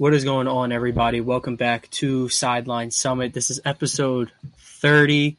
[0.00, 1.20] What is going on, everybody?
[1.20, 3.34] Welcome back to Sideline Summit.
[3.34, 5.36] This is episode 30.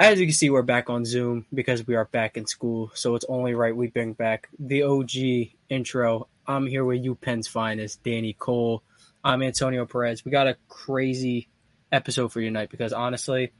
[0.00, 3.14] As you can see, we're back on Zoom because we are back in school, so
[3.14, 6.26] it's only right we bring back the OG intro.
[6.44, 8.82] I'm here with you, Penn's finest, Danny Cole.
[9.22, 10.24] I'm Antonio Perez.
[10.24, 11.48] We got a crazy
[11.92, 13.52] episode for you tonight because honestly,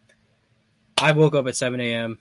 [1.01, 2.19] I woke up at 7 a.m.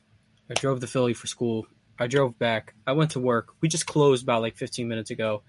[0.51, 1.65] I drove to Philly for school.
[1.97, 2.75] I drove back.
[2.85, 3.55] I went to work.
[3.59, 5.41] We just closed about like 15 minutes ago.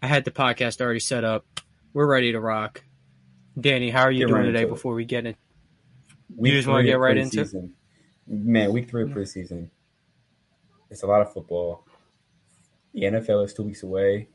[0.00, 1.44] I had the podcast already set up.
[1.92, 2.84] We're ready to rock.
[3.58, 5.34] Danny, how are you Get doing right today before we get in?
[6.36, 7.70] Week just wanna get of right into.
[8.26, 9.70] Man, week three of preseason.
[10.90, 11.84] It's a lot of football.
[12.92, 14.28] The NFL is two weeks away.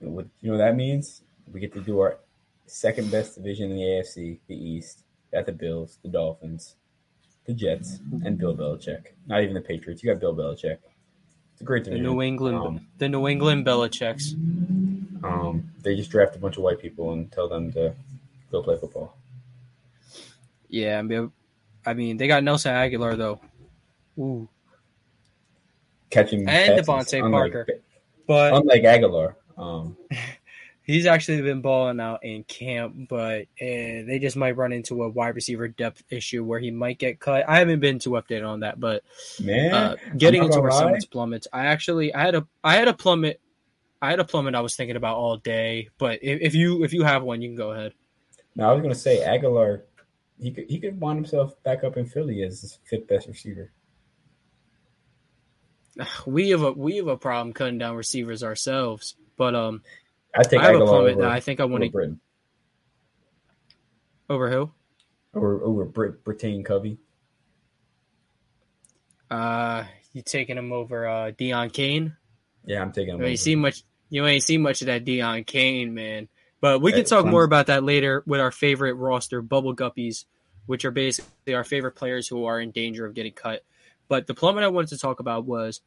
[0.00, 1.22] What you know what that means?
[1.52, 2.18] We get to do our
[2.66, 5.04] second best division in the AFC, the East.
[5.32, 6.76] Got the Bills, the Dolphins,
[7.46, 9.08] the Jets, and Bill Belichick.
[9.26, 10.02] Not even the Patriots.
[10.02, 10.78] You got Bill Belichick.
[11.64, 11.98] Great The.
[11.98, 14.32] New England, Um, the New England Belichicks.
[15.24, 17.94] um, they just draft a bunch of white people and tell them to
[18.50, 19.16] go play football.
[20.68, 21.30] Yeah, I mean,
[21.86, 23.40] I mean, they got Nelson Agholor though.
[24.18, 24.48] Ooh,
[26.10, 27.66] Catching And passes, DeVante unlike- Parker.
[28.26, 29.34] but Unlike Agholor.
[29.56, 29.96] Um,
[30.84, 33.08] he's actually been balling out in camp.
[33.08, 36.98] But uh, they just might run into a wide receiver depth issue where he might
[36.98, 37.48] get cut.
[37.48, 39.02] I haven't been too updated on that, but
[39.40, 40.80] man, uh, getting into our gonna lie.
[40.80, 41.48] summits plummets.
[41.52, 43.40] I actually, I had a, I had a plummet.
[44.00, 45.88] I had a plummet I was thinking about all day.
[45.96, 47.92] But if, if you, if you have one, you can go ahead.
[48.56, 49.82] No, I was gonna say Agholor.
[50.40, 53.70] He could he could wind himself back up in Philly as his fifth best receiver.
[56.26, 59.14] We have a, we have a problem cutting down receivers ourselves.
[59.36, 59.82] But um,
[60.34, 62.20] I take I have a plummet over, that I think I want to Britton
[64.30, 64.70] over who?
[65.34, 66.98] over over Brit Britain Covey.
[69.30, 72.16] Uh, you taking him over uh Deon Cain?
[72.64, 73.18] Yeah, I'm taking him.
[73.18, 73.30] You over.
[73.30, 73.84] ain't seen much.
[74.10, 76.28] You ain't seen much of that Deon Cain, man.
[76.60, 80.26] But we can talk more about that later with our favorite roster, Bubble Guppies,
[80.66, 83.64] which are basically our favorite players who are in danger of getting cut.
[84.08, 85.80] But the plummet I wanted to talk about was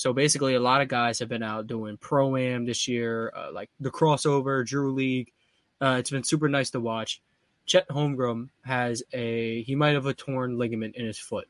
[0.00, 3.52] so basically a lot of guys have been out doing pro am this year, uh,
[3.52, 5.30] like the crossover, Drew League.
[5.78, 7.20] Uh, it's been super nice to watch.
[7.66, 11.48] Chet Holmgren has a he might have a torn ligament in his foot,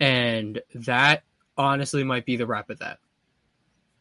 [0.00, 1.22] and that
[1.56, 2.98] honestly might be the wrap of that.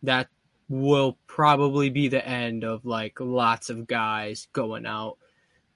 [0.02, 0.28] That
[0.68, 5.20] will probably be the end of like lots of guys going out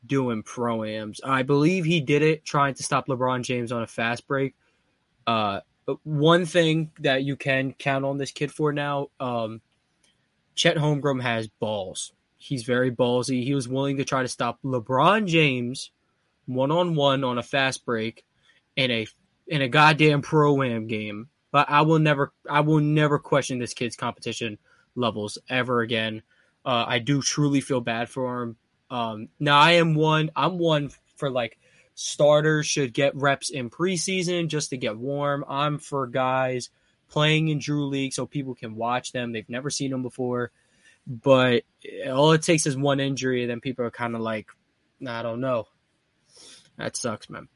[0.07, 1.21] doing pro ams.
[1.23, 4.55] I believe he did it trying to stop LeBron James on a fast break.
[5.27, 5.59] Uh,
[6.03, 9.61] one thing that you can count on this kid for now, um,
[10.55, 12.13] Chet Holmgren has balls.
[12.37, 13.43] He's very ballsy.
[13.43, 15.91] He was willing to try to stop LeBron James
[16.47, 18.25] one on one on a fast break
[18.75, 19.07] in a
[19.47, 21.29] in a goddamn pro am game.
[21.51, 24.57] But I will never I will never question this kid's competition
[24.95, 26.23] levels ever again.
[26.65, 28.57] Uh, I do truly feel bad for him.
[28.89, 30.31] Um, now I am one.
[30.35, 31.57] I'm one for like
[31.99, 35.43] starters should get reps in preseason just to get warm.
[35.49, 36.69] I'm for guys
[37.09, 39.31] playing in Drew League so people can watch them.
[39.31, 40.51] They've never seen them before.
[41.07, 41.63] But
[42.07, 44.47] all it takes is one injury, and then people are kind of like,
[45.07, 45.67] I don't know.
[46.77, 47.47] That sucks, man.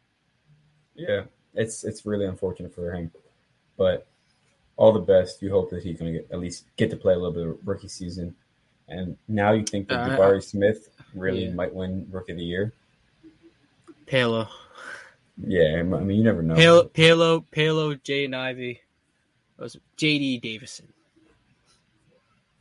[0.95, 3.11] Yeah, it's it's really unfortunate for him,
[3.77, 4.07] but
[4.75, 5.41] all the best.
[5.43, 7.67] You hope that he's gonna get at least get to play a little bit of
[7.67, 8.35] rookie season,
[8.87, 11.53] and now you think that Uh, Jabari Smith really yeah.
[11.53, 12.73] might win Rookie of the Year.
[14.11, 14.49] Paolo.
[15.41, 16.55] Yeah, I mean you never know.
[16.55, 18.81] Paolo, Paolo, Paolo, Jaden Ivey.
[19.57, 20.91] Was JD Davison.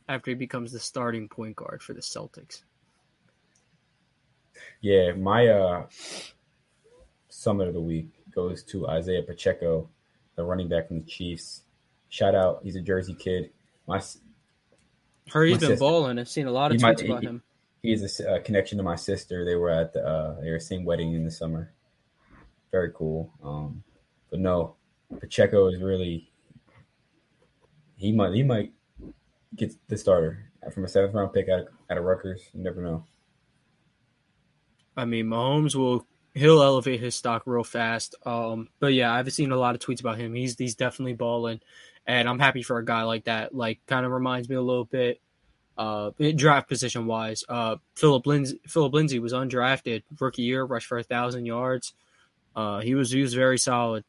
[0.07, 2.61] After he becomes the starting point guard for the Celtics.
[4.81, 5.85] Yeah, my uh,
[7.29, 9.89] summit of the week goes to Isaiah Pacheco,
[10.35, 11.63] the running back from the Chiefs.
[12.09, 13.49] Shout out, he's a Jersey kid.
[13.87, 14.01] My
[15.29, 16.17] Heard he's My been sister- balling.
[16.19, 17.43] I've seen a lot of He might- tweets about he- him.
[17.81, 19.43] He has a connection to my sister.
[19.43, 21.73] They were at the uh, their same wedding in the summer.
[22.71, 23.31] Very cool.
[23.43, 23.83] Um,
[24.29, 24.75] but no,
[25.19, 26.31] Pacheco is really
[27.97, 28.71] he might he might
[29.55, 32.41] get the starter from a seventh round pick out of, out of Rutgers.
[32.53, 33.05] You never know.
[34.95, 38.15] I mean, Mahomes will he'll elevate his stock real fast.
[38.25, 40.33] Um, but yeah, I've seen a lot of tweets about him.
[40.33, 41.61] He's he's definitely balling,
[42.05, 43.55] and I'm happy for a guy like that.
[43.55, 45.19] Like, kind of reminds me a little bit
[45.77, 50.97] Uh, draft position wise, uh, Phillip Lindsay, Phillip Lindsay was undrafted rookie year, rushed for
[50.99, 51.93] a thousand yards.
[52.55, 54.03] Uh, he was he was very solid.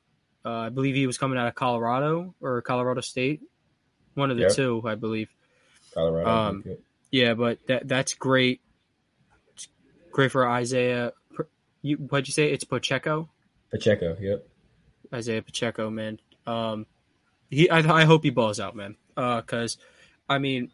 [0.45, 3.41] Uh, I believe he was coming out of Colorado or Colorado State,
[4.15, 4.53] one of the Yep.
[4.57, 5.31] two, I believe.
[5.95, 6.29] Colorado.
[6.29, 6.65] Um.
[7.11, 8.61] Yeah, but that that's great.
[9.55, 9.69] It's
[10.11, 11.13] great for Isaiah.
[11.83, 12.51] You what'd you say?
[12.51, 13.29] It's Pacheco.
[13.71, 14.17] Pacheco.
[14.21, 14.47] Yep.
[15.15, 16.19] Isaiah Pacheco, man.
[16.47, 16.87] Um,
[17.51, 18.97] he I, I hope he balls out, man.
[19.17, 19.77] Uh, cause
[20.29, 20.71] I mean,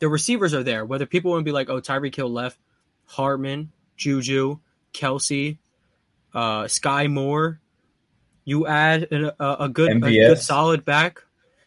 [0.00, 0.84] the receivers are there.
[0.84, 2.58] Whether people want to be like, oh, Tyreek Hill left,
[3.06, 4.58] Hardman, Juju,
[4.92, 5.58] Kelce,
[6.34, 7.60] uh, Sky Moore.
[8.44, 11.22] You add an, a, a good, a good solid back.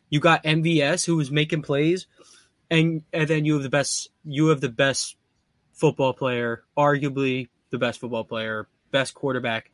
[0.09, 2.07] You got MVS who was making plays,
[2.69, 4.09] and and then you have the best.
[4.23, 5.15] You have the best
[5.73, 9.71] football player, arguably the best football player, best quarterback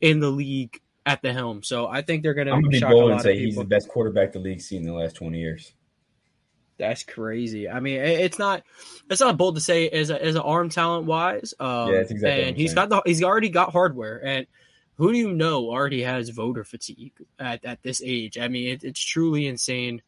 [0.00, 1.62] in the league at the helm.
[1.62, 3.88] So I think they're going I'm gonna be shock bold and say he's the best
[3.88, 5.72] quarterback the league's seen in the last 20 years.
[6.78, 7.68] That's crazy.
[7.68, 8.62] I mean, it's not
[9.10, 11.52] it's not bold to say as a as an arm talent wise.
[11.58, 14.46] Um, Yeah, that's exactly And he's got the he's already got hardware, and
[14.94, 18.38] who do you know already has voter fatigue at at this age?
[18.38, 20.02] I mean, it, it's truly insane.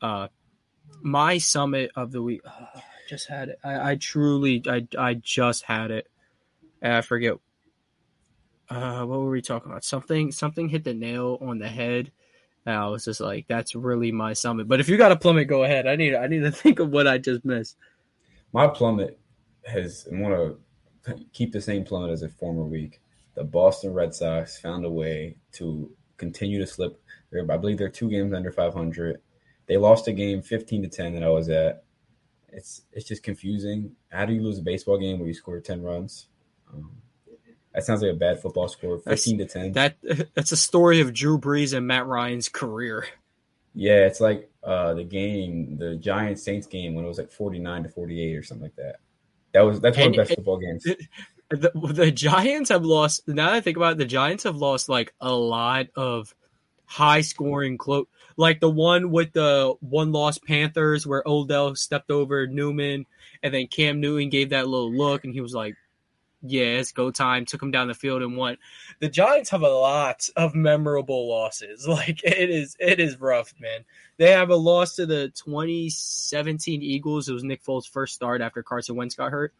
[0.00, 0.28] Uh,
[1.02, 2.40] my summit of the week.
[2.46, 3.58] I just had it.
[3.62, 6.08] I, I truly, I I just had it.
[6.80, 7.34] And I forget.
[8.68, 9.84] Uh, what were we talking about?
[9.84, 12.10] Something something hit the nail on the head.
[12.66, 14.66] And I was just like, that's really my summit.
[14.66, 15.86] But if you got a plummet, go ahead.
[15.86, 17.76] I need I need to think of what I just missed.
[18.52, 19.18] My plummet
[19.64, 20.34] has I want
[21.04, 23.00] to keep the same plummet as a former week.
[23.34, 27.00] The Boston Red Sox found a way to continue to slip.
[27.50, 29.20] I believe they're two games under 500.
[29.66, 31.84] They lost a game 15 to 10 that I was at.
[32.48, 33.92] It's it's just confusing.
[34.10, 36.28] How do you lose a baseball game where you score 10 runs?
[36.72, 36.90] Um,
[37.76, 38.98] that sounds like a bad football score.
[39.00, 39.72] 15 to 10.
[39.72, 39.96] That
[40.34, 43.06] that's a story of Drew Brees and Matt Ryan's career.
[43.74, 47.82] Yeah, it's like uh, the game, the Giants Saints game when it was like 49
[47.82, 48.96] to 48 or something like that.
[49.52, 50.86] That was that's one of the best football games.
[51.48, 53.28] The, the Giants have lost.
[53.28, 56.34] Now that I think about it, the Giants have lost like a lot of
[56.86, 58.06] high scoring close,
[58.38, 63.06] like the one with the one loss Panthers where Odell stepped over Norman,
[63.42, 65.76] and then Cam Newton gave that little look, and he was like,
[66.48, 68.56] "Yeah, it's go time." Took him down the field and won.
[69.00, 71.86] The Giants have a lot of memorable losses.
[71.88, 73.84] Like it is, it is rough, man.
[74.18, 77.28] They have a loss to the 2017 Eagles.
[77.28, 79.52] It was Nick Foles' first start after Carson Wentz got hurt.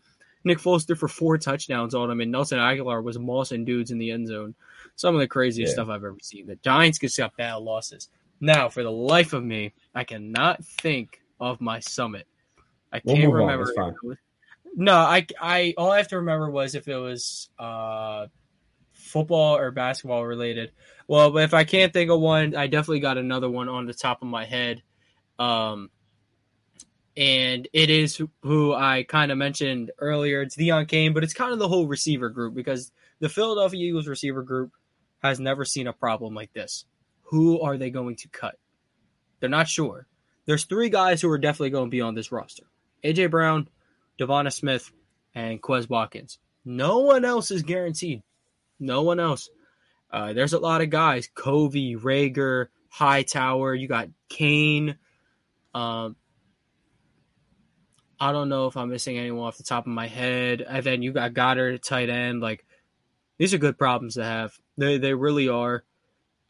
[0.45, 3.99] Nick Foles threw for four touchdowns on him, and Nelson Agholor was mossing dudes in
[3.99, 4.55] the end zone.
[4.95, 5.75] Some of the craziest Yeah.
[5.75, 6.47] stuff I've ever seen.
[6.47, 8.09] The Giants just got bad losses.
[8.41, 12.27] Now, for the life of me, I cannot think of my summit.
[12.93, 13.73] I can't remember.
[14.79, 18.27] No, I, I, all I have to remember was if it was uh,
[18.93, 20.71] football or basketball related.
[21.09, 24.21] Well, if I can't think of one, I definitely got another one on the top
[24.21, 24.83] of my head.
[25.39, 25.91] Um,
[27.17, 30.43] and it is who I kind of mentioned earlier.
[30.43, 34.07] It's Deon Cain, but it's kind of the whole receiver group because the Philadelphia Eagles
[34.07, 34.73] receiver group
[35.23, 36.85] has never seen a problem like this.
[37.31, 38.59] Who are they going to cut?
[39.41, 40.07] They're not sure.
[40.45, 42.65] There's three guys who are definitely going to be on this roster:
[43.03, 43.69] AJ Brown,
[44.19, 44.91] Devonta Smith,
[45.35, 46.39] and Quez Watkins.
[46.65, 48.23] No one else is guaranteed.
[48.81, 49.49] No one else.
[50.11, 53.75] Uh, there's a lot of guys: Covey, Reagor, Hightower.
[53.75, 54.97] You got Cain.
[55.75, 56.17] Um,
[58.19, 60.63] I don't know if I'm missing anyone off the top of my head.
[60.63, 62.41] And then you got Goedert tight end.
[62.41, 62.65] Like
[63.39, 64.59] these are good problems to have.
[64.79, 65.85] They they really are.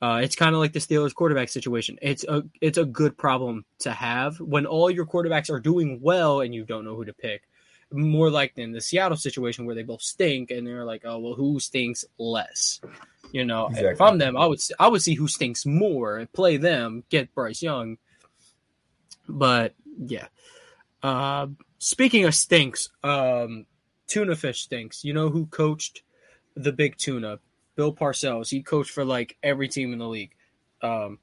[0.00, 1.98] Uh, it's kind of like the Steelers quarterback situation.
[2.02, 6.40] It's a it's a good problem to have when all your quarterbacks are doing well
[6.40, 7.42] and you don't know who to pick.
[7.92, 11.34] More like in the Seattle situation where they both stink and they're like, oh well,
[11.34, 12.80] who stinks less?
[13.32, 16.56] You know, if I'm them, I would I would see who stinks more and play
[16.56, 17.98] them, get Bryce Young.
[19.28, 20.28] But yeah,
[21.02, 23.66] uh, speaking of stinks, um,
[24.06, 25.04] tuna fish stinks.
[25.04, 26.02] You know who coached
[26.54, 27.38] the big tuna?
[27.76, 28.50] Bill Parcells.
[28.50, 30.32] He coached for like every team in the league.
[30.82, 31.18] Um,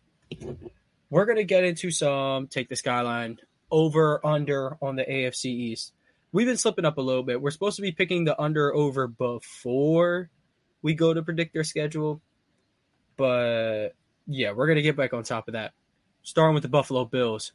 [1.09, 3.39] we're gonna get into some take the skyline
[3.71, 5.93] over under on the AFC East.
[6.33, 7.41] We've been slipping up a little bit.
[7.41, 10.29] We're supposed to be picking the under over before
[10.81, 12.21] we go to predict their schedule,
[13.15, 13.89] but
[14.27, 15.73] yeah, we're gonna get back on top of that.
[16.23, 17.53] Starting with the Buffalo Bills.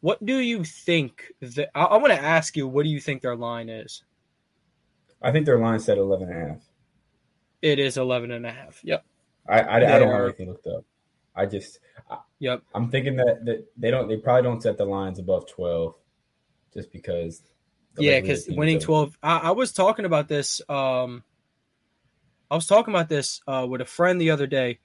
[0.00, 1.32] What do you think?
[1.40, 4.04] That, I, I want to ask you, what do you think their line is?
[5.22, 6.62] I think their line said 11 and a half.
[7.62, 8.78] It is 11 and a half.
[8.84, 9.04] Yep.
[9.48, 10.84] I, I, I don't have anything looked up.
[11.34, 11.80] I just
[12.38, 12.62] Yep.
[12.74, 15.94] I'm thinking that, that they don't they probably don't set the lines above 12
[16.74, 17.42] just because
[17.98, 19.18] Yeah, because winning 12.
[19.22, 20.60] I, I was talking about this.
[20.68, 21.22] Um,
[22.50, 24.78] I was talking about this uh, with a friend the other day.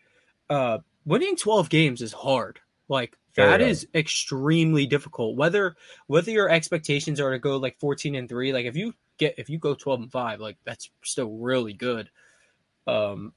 [0.49, 2.59] Uh, winning 12 games is hard.
[2.89, 5.37] Like That is extremely difficult.
[5.37, 5.75] Whether
[6.07, 9.49] whether your expectations are to go like 14 and 3, like if you get if
[9.49, 12.09] you go 12 and 5, like that's still really good.
[12.87, 13.33] Um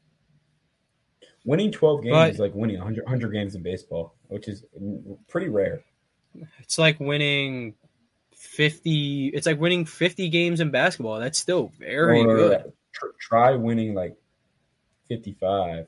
[1.44, 4.64] winning 12 games But- is like winning 100, 100 games in baseball, which is
[5.28, 5.84] pretty rare.
[6.58, 7.74] it's like winning
[8.44, 11.18] 50 it's like winning 50 games in basketball.
[11.18, 12.72] That's still very Or, good.
[13.18, 14.16] try winning like
[15.08, 15.86] 55.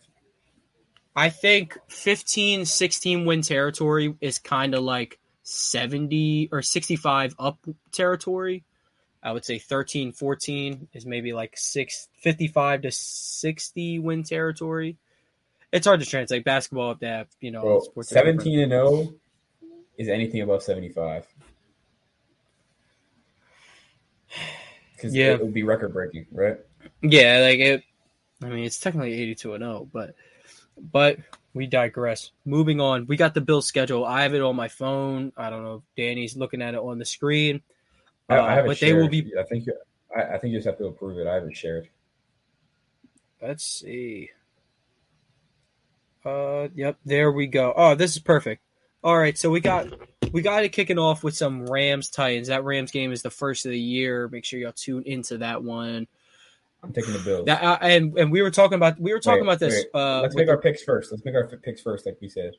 [1.14, 7.58] I think 15, 16 win territory is kind of like 70 or 65 up
[7.92, 8.64] territory.
[9.22, 14.96] I would say 13, 14 is maybe like six, 55 to 60 win territory.
[15.72, 19.14] It's hard to translate basketball up that, you know, Well, sports 17 and 0
[19.96, 21.26] is anything above 75.
[24.94, 25.32] Because Yeah.
[25.32, 26.58] it would be record breaking, right?
[27.02, 27.82] Yeah, like it.
[28.42, 30.14] I mean, it's technically eighty-two and zero, but
[30.92, 31.18] but
[31.54, 32.30] we digress.
[32.44, 34.04] Moving on, we got the bill schedule.
[34.04, 35.32] I have it on my phone.
[35.36, 37.62] I don't know if Danny's looking at it on the screen.
[38.28, 39.32] I, Uh, I haven't but they will be.
[39.38, 39.74] I think you.
[40.14, 41.26] I, I think you just have to approve it.
[41.26, 41.88] I haven't shared.
[43.40, 44.30] Let's see.
[46.24, 47.72] Uh, yep, there we go.
[47.76, 48.62] Oh, this is perfect.
[49.04, 49.86] All right, so we got
[50.36, 52.48] we got it kicking off with some Rams Titans.
[52.48, 54.28] That Rams game is the first of the year.
[54.28, 56.06] Make sure y'all tune into that one.
[56.82, 57.46] I'm taking the Bills.
[57.46, 59.74] That uh, and and we were talking about we were talking Wait, about this.
[59.74, 59.86] wait.
[59.94, 61.10] Uh, Let's with make the- our picks first.
[61.10, 62.52] Let's make our picks first, like we said.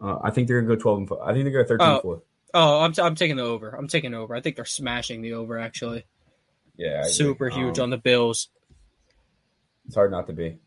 [0.00, 1.22] Uh, I think they're gonna go 12 and 4.
[1.22, 1.92] I think they're gonna go 13 Oh.
[1.92, 2.22] and 4.
[2.54, 3.70] Oh, I'm, t- I'm taking the over.
[3.70, 4.34] I'm taking the over.
[4.34, 5.58] I think they're smashing the over.
[5.60, 6.04] Actually,
[6.76, 7.10] Yeah, I agree.
[7.12, 8.48] super huge Um, on the Bills.
[9.86, 10.58] It's hard not to be.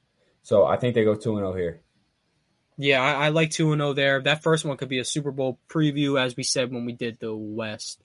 [0.41, 1.81] So I think they go 2 and 0 here.
[2.77, 4.21] Yeah, I, I like two and zero there.
[4.21, 7.19] That first one could be a Super Bowl preview, as we said when we did
[7.19, 8.01] the West.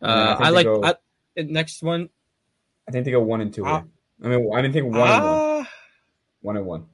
[0.00, 0.94] Then I Uh, I like go- I, uh,
[1.36, 2.08] next one.
[2.88, 3.80] I think they go 1 and 2 Ah.
[3.80, 3.88] here.
[4.24, 5.10] I mean, I didn't think 1 and 1.
[5.12, 5.70] Ah,
[6.40, 6.86] 1 and 1.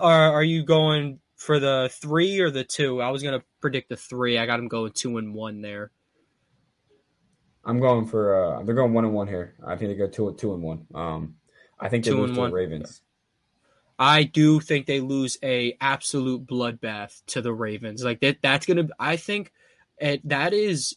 [0.00, 3.00] are are you going for the three or the two?
[3.02, 4.38] I was gonna predict the three.
[4.38, 5.90] I got them going two and one there.
[7.64, 9.54] I'm going for uh they're going 1 and 1 here.
[9.66, 10.86] I think they go 2 2 and 1.
[10.94, 11.36] Um
[11.78, 12.50] I think they Two lose to one.
[12.50, 13.02] the Ravens.
[14.00, 18.02] I do think they lose a absolute bloodbath to the Ravens.
[18.02, 19.52] Like that that's gonna I think
[19.98, 20.96] it, that is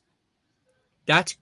[1.06, 1.36] that's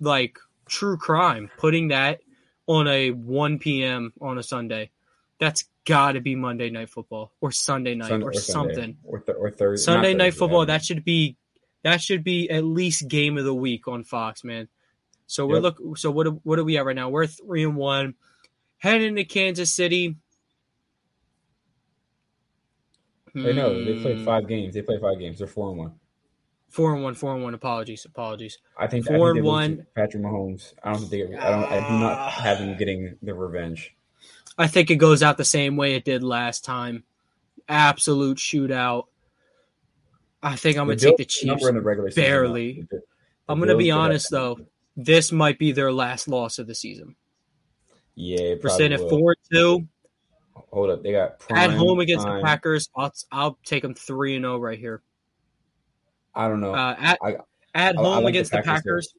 [0.00, 2.20] like true crime putting that
[2.68, 4.12] on a 1 p.m.
[4.20, 4.90] on a Sunday.
[5.40, 8.74] That's got to be Monday night football or Sunday night Sun- or, Sunday.
[8.74, 8.96] something.
[9.02, 9.84] Or th- or Thursday.
[9.84, 11.36] Sunday night Thursday, football I that should be
[11.82, 14.68] that should be at least game of the week on Fox, man.
[15.26, 15.62] So we're Yep.
[15.62, 17.08] look so what what are we at right now?
[17.08, 18.14] We're 3 and 1
[18.76, 20.14] heading to Kansas City.
[23.34, 24.02] They know they Hmm.
[24.02, 24.74] played 5 games.
[24.74, 25.38] They played 5 games.
[25.38, 25.92] They're 4 and 1.
[26.70, 27.54] Four and one, four and one.
[27.54, 28.58] Apologies, apologies.
[28.76, 29.86] I think Four I think and one.
[29.96, 30.74] Patrick Mahomes.
[30.84, 33.94] I don't think they I don't I do not have them getting the revenge.
[34.58, 37.04] I think it goes out the same way it did last time.
[37.70, 39.04] Absolute shootout.
[40.42, 41.66] I think I'm gonna take the Chiefs.
[41.66, 42.22] in the regular season.
[42.22, 42.72] barely.
[42.90, 43.02] The- the
[43.48, 44.58] I'm gonna be honest though.
[44.94, 47.16] This might be their last loss of the season.
[48.14, 49.88] Yeah, it We're probably sitting at four and two
[50.72, 52.36] Hold up, they got at home against time.
[52.38, 52.88] the Packers.
[52.96, 55.02] I'll I'll take them three and zero right here.
[56.34, 56.74] I don't know.
[56.74, 57.36] Uh, at I-
[57.74, 59.14] at I- I home like against the Packers Packers.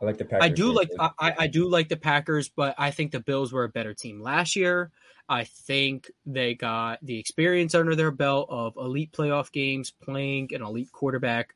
[0.00, 0.44] I like the Packers.
[0.44, 0.90] I do like.
[0.98, 3.94] I, I I do like the Packers, but I think the Bills were a better
[3.94, 4.90] team last year.
[5.28, 10.62] I think they got the experience under their belt of elite playoff games, playing an
[10.62, 11.54] elite quarterback.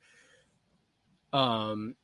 [1.33, 1.95] Um,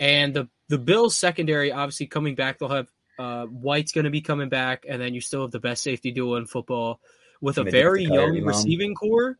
[0.00, 2.58] and the the Bills secondary obviously coming back.
[2.58, 5.60] They'll have uh, White's going to be coming back, and then you still have the
[5.60, 7.00] best safety duo in football
[7.40, 9.38] with a very young receiving core.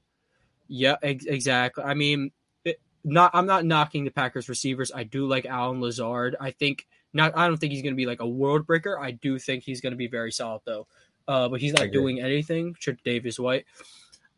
[0.68, 1.84] Yeah, ex- exactly.
[1.84, 2.30] I mean,
[2.64, 4.92] it, not I'm not knocking the Packers receivers.
[4.94, 6.36] I do like Allen Lazard.
[6.40, 7.36] I think not.
[7.36, 8.98] I don't think he's going to be like a world breaker.
[8.98, 10.86] I do think he's going to be very solid though.
[11.26, 12.76] Uh, but he's not doing anything.
[12.78, 13.64] Should Davis White.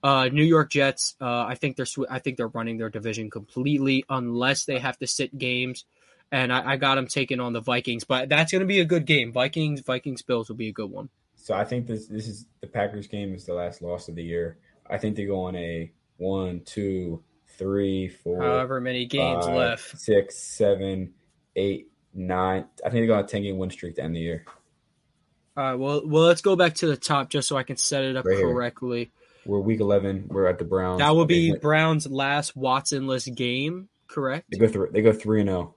[0.03, 1.17] Uh, New York Jets.
[1.21, 1.87] Uh, I think they're.
[1.87, 5.85] sw- I think they're running their division completely unless they have to sit games.
[6.33, 8.85] And I, I got them taking on the Vikings, but that's going to be a
[8.85, 9.33] good game.
[9.33, 11.09] Vikings, Vikings, Bills will be a good one.
[11.37, 14.25] So I think this this is the Packers game is the last loss of the
[14.25, 14.59] year.
[14.89, 17.23] I think they go on a one, two,
[17.57, 19.99] three, four, However many games five, left.
[19.99, 21.15] six, seven,
[21.55, 22.67] eight, nine.
[22.85, 24.45] I think they go on a ten game win streak to end the year.
[25.57, 25.75] All right.
[25.75, 28.25] Well, well, let's go back to the top just so I can set it up
[28.25, 28.53] Right here.
[28.53, 29.13] correctly.
[29.45, 30.27] We're week eleven.
[30.29, 30.99] We're at the Browns.
[30.99, 34.47] That will be Brown's last Watsonless game, correct?
[34.51, 34.91] They go through.
[34.93, 35.53] They go three and oh.
[35.53, 35.75] zero.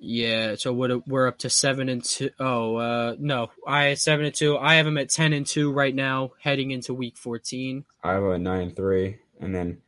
[0.00, 0.54] Yeah.
[0.56, 0.72] So?
[0.72, 2.30] We're up to seven and two.
[2.40, 4.56] Oh, uh, no, I seven and two.
[4.58, 7.84] I have them at ten and two right now, heading into week fourteen.
[8.02, 9.82] I have a nine and three, and then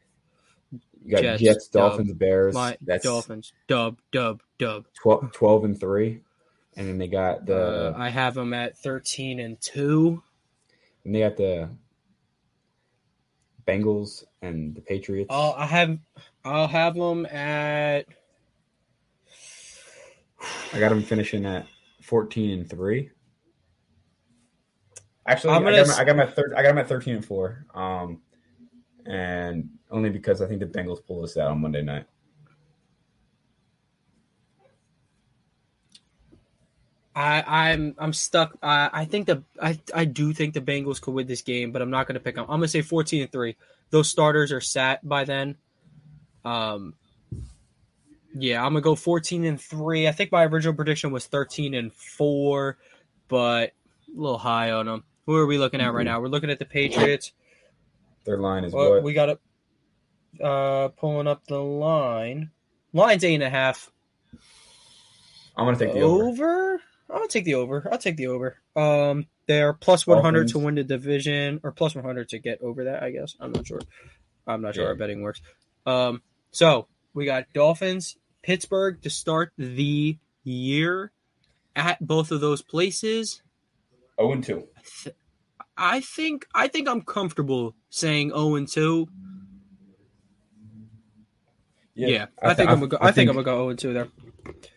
[1.04, 1.90] you got Jets, Jets, dub.
[1.92, 2.54] Dolphins, Bears.
[2.54, 4.84] My That's Dolphins, dub, dub, dub.
[5.02, 6.20] 12, 12 and three,
[6.76, 10.22] and then they got the Uh, I have them at thirteen and two.
[11.04, 11.70] and they got the
[13.66, 15.28] Bengals and the Patriots.
[15.30, 15.98] I'll I have
[16.44, 18.06] I'll have them at
[20.72, 21.66] I got them finishing at
[22.02, 23.10] fourteen and three.
[25.26, 27.16] Actually, I'm I gonna got, my, I got them at thir- I got at thirteen
[27.16, 27.66] and four.
[27.74, 28.20] Um,
[29.06, 32.06] and only because I think the Bengals pulled us out on Monday night.
[37.14, 38.56] I I'm I'm stuck.
[38.62, 41.82] I I think the I I do think the Bengals could win this game, but
[41.82, 42.44] I'm not going to pick them.
[42.44, 43.56] I'm going to say 14 and three.
[43.90, 45.56] Those starters are sat by then.
[46.44, 46.94] Um.
[48.34, 50.08] Yeah, I'm gonna go 14 and three.
[50.08, 52.78] I think my original prediction was 13 and four,
[53.28, 53.72] but
[54.14, 55.04] a little high on them.
[55.26, 56.20] Who are we looking at right now?
[56.20, 57.32] We're looking at the Patriots.
[58.24, 59.02] Their line is Well, what?
[59.02, 59.40] we got it.
[60.42, 62.50] Uh, pulling up the line.
[62.92, 63.90] Line's eight and a half.
[65.56, 66.24] I'm gonna take the over.
[66.28, 66.72] over.
[67.10, 67.86] I'm gonna take the over.
[67.92, 68.56] I'll take the over.
[68.74, 72.62] Um, they're plus one hundred to win the division, or plus one hundred to get
[72.62, 73.02] over that.
[73.02, 73.80] I guess I'm not sure.
[74.46, 74.90] I'm not sure Yeah.
[74.90, 75.42] how betting works.
[75.84, 76.22] Um,
[76.52, 81.12] so we got Dolphins, Pittsburgh to start the year
[81.76, 83.42] at both of those places.
[84.18, 84.68] Oh and two.
[85.76, 89.08] I think I think I'm comfortable saying zero and two.
[91.94, 92.98] Yeah, I, think I'm go.
[93.00, 94.08] I, think, I'm gonna go zero and two there.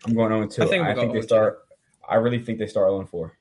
[0.06, 0.62] I'm going on two.
[0.62, 1.66] I I think think, I'm they start.
[2.08, 3.36] I really think they start 0 and 4.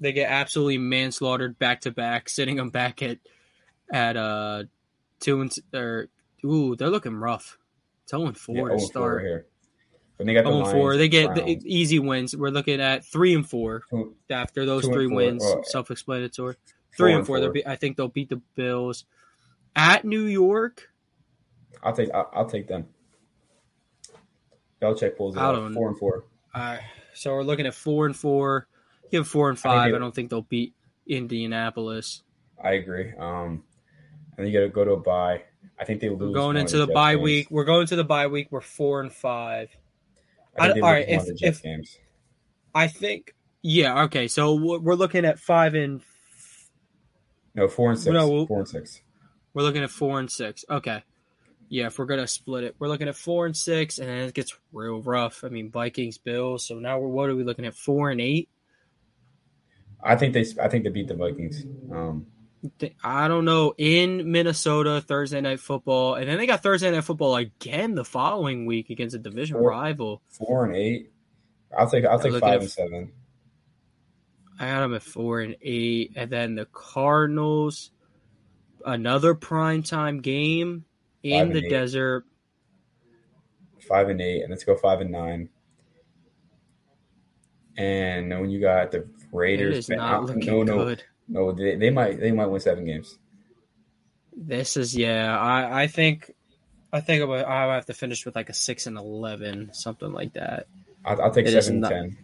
[0.00, 3.18] They get absolutely manslaughtered back to back, sitting them back at
[3.92, 4.64] at uh
[5.20, 6.08] two and or
[6.44, 7.58] ooh, they're looking rough.
[8.12, 9.16] It's zero four Yeah, to and 4 start.
[9.16, 9.46] right here.
[10.18, 10.72] They got the 0-4.
[10.72, 12.36] Lions, They get the easy wins.
[12.36, 15.16] We're looking at three and four two- after those three four.
[15.16, 15.42] wins.
[15.44, 16.54] Oh, Self-explanatory.
[16.96, 17.38] Three and and four.
[17.40, 17.52] They'll four.
[17.54, 19.04] be, I think they'll beat the Bills
[19.74, 20.90] at New York.
[21.82, 22.10] I'll take.
[22.14, 22.86] I'll, I'll take them.
[24.80, 25.72] Belichick pulls it out.
[25.72, 26.24] Four and four.
[26.54, 26.78] Uh,
[27.14, 28.68] so we're looking at four and four.
[29.10, 29.78] Give four and five.
[29.88, 30.74] I, they- don't think they'll beat
[31.06, 32.22] Indianapolis.
[32.62, 33.12] I agree.
[33.18, 33.64] Um,
[34.38, 35.42] and you got to go to a bye.
[35.82, 36.20] I think they lose.
[36.20, 37.24] We're going into the bye games.
[37.24, 37.50] week.
[37.50, 38.48] We're going to the bye week.
[38.50, 39.68] We're four and five.
[40.58, 41.98] I think I- all right, if- if- games.
[42.74, 43.34] I think.
[43.62, 44.04] Yeah.
[44.04, 44.28] Okay.
[44.28, 46.00] So we're looking at five and
[47.54, 48.12] No, four and six.
[48.12, 49.02] No, we'll- four and six.
[49.54, 50.64] we're looking at four and six.
[50.70, 51.02] Okay.
[51.68, 54.34] Yeah, if we're gonna split it, we're looking at four and six, and then it
[54.34, 55.42] gets real rough.
[55.42, 56.66] I mean, Vikings, Bills.
[56.66, 57.74] So now we're what are we looking at?
[57.74, 58.48] Four and eight.
[60.02, 60.44] I think they.
[60.60, 61.64] I think they beat the Vikings.
[61.90, 62.26] Um,
[63.02, 63.74] I don't know.
[63.76, 68.66] In Minnesota, Thursday night football, and then they got Thursday night football again the following
[68.66, 70.22] week against a division Four- rival.
[70.28, 71.10] four and eight.
[71.76, 72.04] I'll take.
[72.04, 73.12] I'll take five and seven.
[74.60, 77.90] I got them at four and eight, and then the Cardinals,
[78.86, 80.84] another primetime game
[81.22, 81.70] in the eight.
[81.70, 82.24] desert.
[83.88, 85.48] Five and eight, and let's go five and nine.
[87.76, 91.04] And then when you got the Raiders, is man, not looking no, no, good.
[91.32, 91.52] No.
[91.52, 92.20] They, they might.
[92.20, 93.18] They might win seven games.
[94.36, 95.38] This is yeah.
[95.38, 96.32] I I think
[96.92, 100.34] I think I'm I'll have to finish with like a six and eleven, something like
[100.34, 100.66] that.
[101.04, 102.16] I'll, I'll take It seven and not- ten.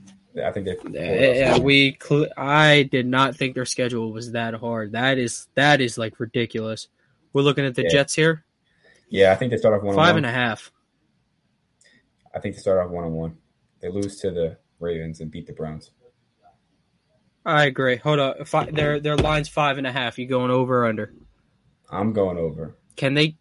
[0.44, 0.76] I think they.
[0.92, 1.96] Yeah, yeah, we.
[2.00, 4.92] Cl- I did not think their schedule was that hard.
[4.92, 6.86] That is that is like ridiculous.
[7.32, 7.88] We're looking at the Yeah.
[7.90, 8.44] Jets here,
[9.08, 10.56] Yeah, I think they start off one five and and one.
[12.34, 13.36] I think they start off one on one.
[13.80, 15.90] They lose to the Ravens and beat the Browns.
[17.48, 17.96] I agree.
[17.96, 20.18] Hold on, Fi- their their line's five and a half.
[20.18, 21.12] You going over or under?
[21.90, 22.76] I'm going over.
[22.96, 23.36] Can they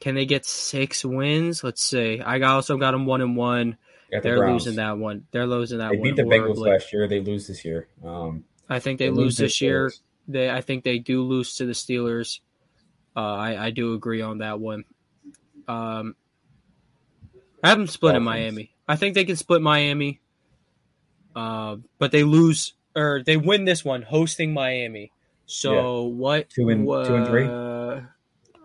[0.00, 1.62] can they get six wins?
[1.62, 2.20] Let's see.
[2.20, 3.76] I also got them one and one.
[4.10, 5.26] Got They're losing that one.
[5.30, 6.02] They're losing that They one.
[6.02, 7.06] beat the Bengals last year.
[7.06, 7.88] They lose this year.
[8.02, 9.88] Um, I think they, they lose the this year.
[9.88, 10.00] Steelers.
[10.28, 12.40] They I think they do lose to the Steelers.
[13.14, 14.84] Uh, I I do agree on that one.
[15.68, 16.16] Um,
[17.62, 18.74] I have them split in Miami.
[18.88, 20.20] I think they can split Miami.
[21.36, 25.12] Uh, but they lose or they win this one hosting Miami.
[25.46, 26.48] So what?
[26.50, 27.44] Two and- two and three?
[27.46, 28.00] uh,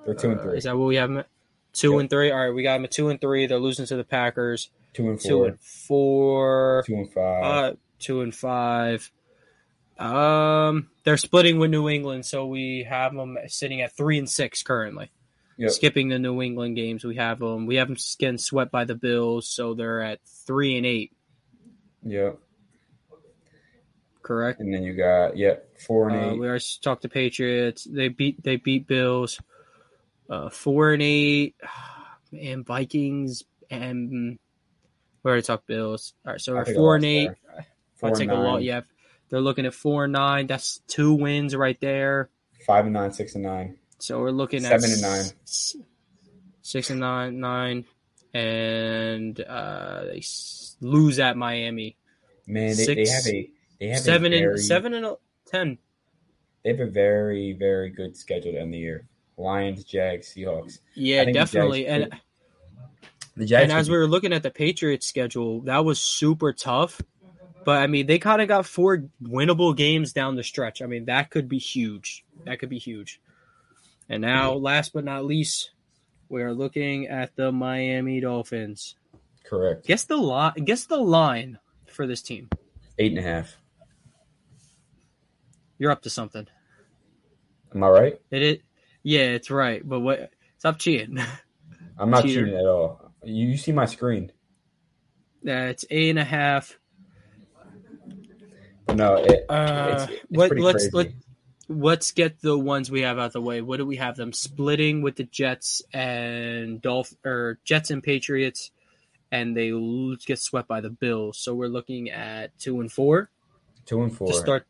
[0.06, 0.58] They're two and uh, three.
[0.58, 1.10] Is that what we have?
[1.10, 1.28] 'em at?
[1.74, 2.00] Two Yep.
[2.00, 2.32] and three.
[2.32, 3.46] All right, we got them at two and three.
[3.46, 4.70] They're losing to the Packers.
[4.94, 5.46] two and Two four.
[5.48, 6.84] and four.
[6.88, 7.44] Two and five.
[7.44, 9.12] Uh, two and five.
[9.98, 14.64] Um, they're splitting with New England, so we have them sitting at three and six
[14.64, 15.12] currently.
[15.58, 15.72] Yep.
[15.72, 17.66] Skipping the New England games, we have them.
[17.66, 21.12] We have them getting swept by the Bills, so they're at three and eight.
[22.02, 22.32] Yeah.
[24.30, 24.60] Correct.
[24.60, 25.56] And then you got yeah
[25.88, 26.40] four and Uh, eight.
[26.40, 27.84] we already talked to Patriots.
[27.90, 29.42] They beat they beat Bills.
[30.30, 31.56] Uh, four and eight.
[32.32, 34.38] And Vikings and
[35.24, 36.14] we already talked Bills.
[36.24, 37.32] All right, so we're four and eight.
[37.56, 37.66] there.
[37.96, 38.62] Four I'll take and a lot.
[38.62, 38.82] Yeah,
[39.30, 40.46] they're looking at four and nine.
[40.46, 42.30] That's two wins right there.
[42.68, 43.80] Five and nine, six and nine.
[43.98, 45.26] So we're looking at Seven and nine.
[45.42, 45.76] s-
[46.62, 47.86] six and nine, nine,
[48.32, 51.98] and uh, they s- lose at Miami.
[52.46, 55.16] Man, they, they have a they have Seven very, and seven and
[55.46, 55.78] ten.
[56.64, 59.08] They have a very very good schedule to end the year.
[59.38, 60.80] Lions, Jags, Seahawks.
[60.96, 61.88] Yeah, think the definitely.
[61.88, 62.12] And
[63.38, 63.64] The Jags.
[63.64, 67.02] and as we were looking at the Patriots schedule, that was super tough.
[67.64, 70.82] But I mean, they kind of got four winnable games down the stretch.
[70.82, 72.26] I mean, that could be huge.
[72.46, 73.22] That could be huge.
[74.10, 74.64] And now, mm-hmm.
[74.64, 75.72] last but not least,
[76.30, 78.96] we are looking at the Miami Dolphins.
[79.46, 80.54] correct Guess the line.
[80.66, 82.50] Guess the line for this team.
[82.98, 83.56] eight and a half.
[85.80, 86.46] You're up to something.
[87.74, 88.22] Am I right?
[88.30, 88.58] It is.
[89.02, 89.82] Yeah, it's right.
[89.88, 90.30] But what?
[90.60, 91.18] Stop cheating.
[91.98, 92.42] I'm not Cheater.
[92.46, 93.12] cheating at all.
[93.24, 94.32] You, you see my screen?
[95.42, 96.78] Yeah, it's eight and a half.
[98.94, 100.90] No, it, Uh, it's, it's what- let's- crazy.
[100.94, 101.14] let-
[101.72, 103.62] let's get the ones we have out of the way.
[103.62, 108.72] What do we have them splitting with the Jets and Dolph or Jets and Patriots,
[109.32, 109.70] and they
[110.26, 111.38] get swept by the Bills.
[111.38, 113.30] So we're looking at two and four
[113.86, 114.66] two and four, to start.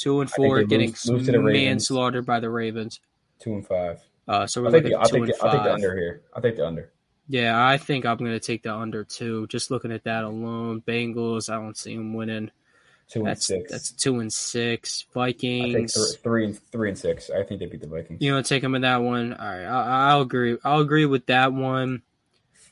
[0.00, 1.64] Two and four, getting lose- lose to the Ravens.
[1.90, 3.00] manslaughtered by the Ravens.
[3.38, 4.00] two and five.
[4.28, 5.96] Uh, so we're I'll looking the at I'll two and the, I'll take the under
[5.96, 6.22] here.
[6.34, 6.92] I'll take the under.
[7.28, 9.46] Yeah, I think I'm going to take the under two.
[9.48, 11.48] Just looking at that alone, Bengals.
[11.52, 12.50] I don't see them winning.
[13.08, 13.70] Two and That's six.
[13.72, 15.04] that's two and six.
[15.16, 15.40] I think
[15.72, 15.94] Vikings.
[15.94, 17.28] th- three and three and six.
[17.28, 18.22] I think they beat the Vikings.
[18.22, 19.32] You want to take them in that one?
[19.34, 20.56] All right, I, I'll agree.
[20.64, 22.02] I'll agree with that one.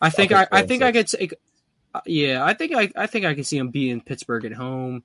[0.01, 1.35] I think I, I think I could take.
[1.93, 5.03] uh, Yeah, I think I, I think I can see them beating Pittsburgh at home.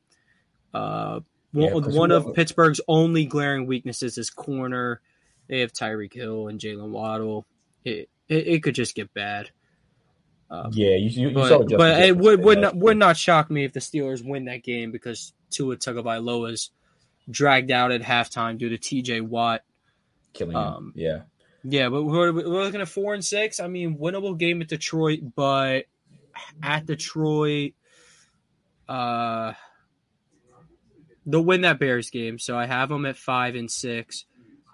[0.72, 1.22] Uh,
[1.54, 5.02] Yeah, one, 'cause one of Pittsburgh's only glaring weaknesses is corner.
[5.48, 7.46] They have Tyreek Hill and Jaylen Waddle.
[7.86, 9.50] It, it it could just get bad.
[10.50, 13.18] Um, Yeah, you, you, you but, saw Justin but it would would not would not
[13.18, 16.72] shock me if the Steelers win that game because Tua Tagovailoa's
[17.30, 19.22] dragged out at halftime due to T.J.
[19.22, 19.62] Watt.
[20.34, 20.62] killing him.
[20.62, 21.22] um, yeah,
[21.64, 23.60] Yeah, but we're, we're looking at four and six.
[23.60, 25.86] I mean, winnable game at Detroit, but
[26.62, 27.74] at Detroit,
[28.90, 29.54] uh,
[31.26, 32.40] they'll win that Bears game.
[32.40, 34.26] So I have them at five and six.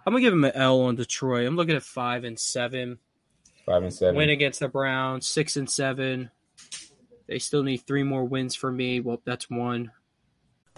[0.05, 1.47] I'm gonna give them an L on Detroit.
[1.47, 2.99] I'm looking at five and seven.
[3.65, 4.15] five and seven.
[4.15, 6.31] Win against the Browns, six and seven.
[7.27, 8.99] They still need three more wins for me.
[9.01, 9.91] Well, that's one.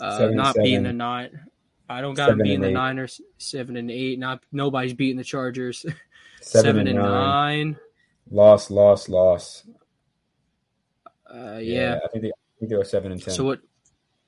[0.00, 0.64] Uh, not seven.
[0.64, 1.40] beating the nine.
[1.88, 2.74] I don't got them beating the eight.
[2.74, 3.20] Niners.
[3.38, 4.18] Seven and eight.
[4.18, 5.80] Not nobody's beating the Chargers.
[6.40, 7.68] seven, Seven, and, nine.
[7.68, 7.76] nine.
[8.30, 9.64] Loss, loss, loss.
[11.32, 11.98] Uh, yeah.
[12.04, 13.34] I think they, I think they were seven and ten.
[13.34, 13.60] So what?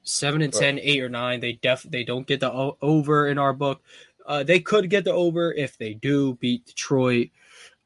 [0.02, 1.40] Seven and ten, eight or nine.
[1.40, 3.82] They def they don't get the o- over in our book.
[4.24, 7.28] Uh, they could get the over if they do beat Detroit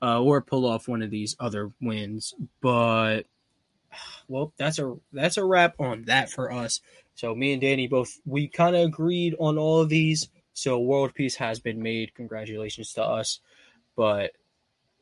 [0.03, 2.35] uh, or pull off one of these other wins.
[2.61, 3.23] But
[4.29, 6.81] well, that's a that's a wrap on that for us.
[7.15, 10.29] So me and Danny both we kind of agreed on all of these.
[10.55, 12.15] So world peace has been made.
[12.15, 13.41] Congratulations to us.
[13.97, 14.33] But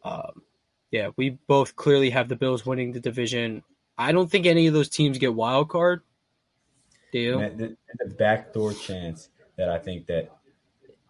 [0.05, 0.43] um,
[0.91, 3.63] yeah, we both clearly have the Bills winning the division.
[3.97, 6.03] I don't think any of those teams get wild card.
[7.13, 7.39] Do you?
[7.39, 10.31] The, the backdoor chance that I think that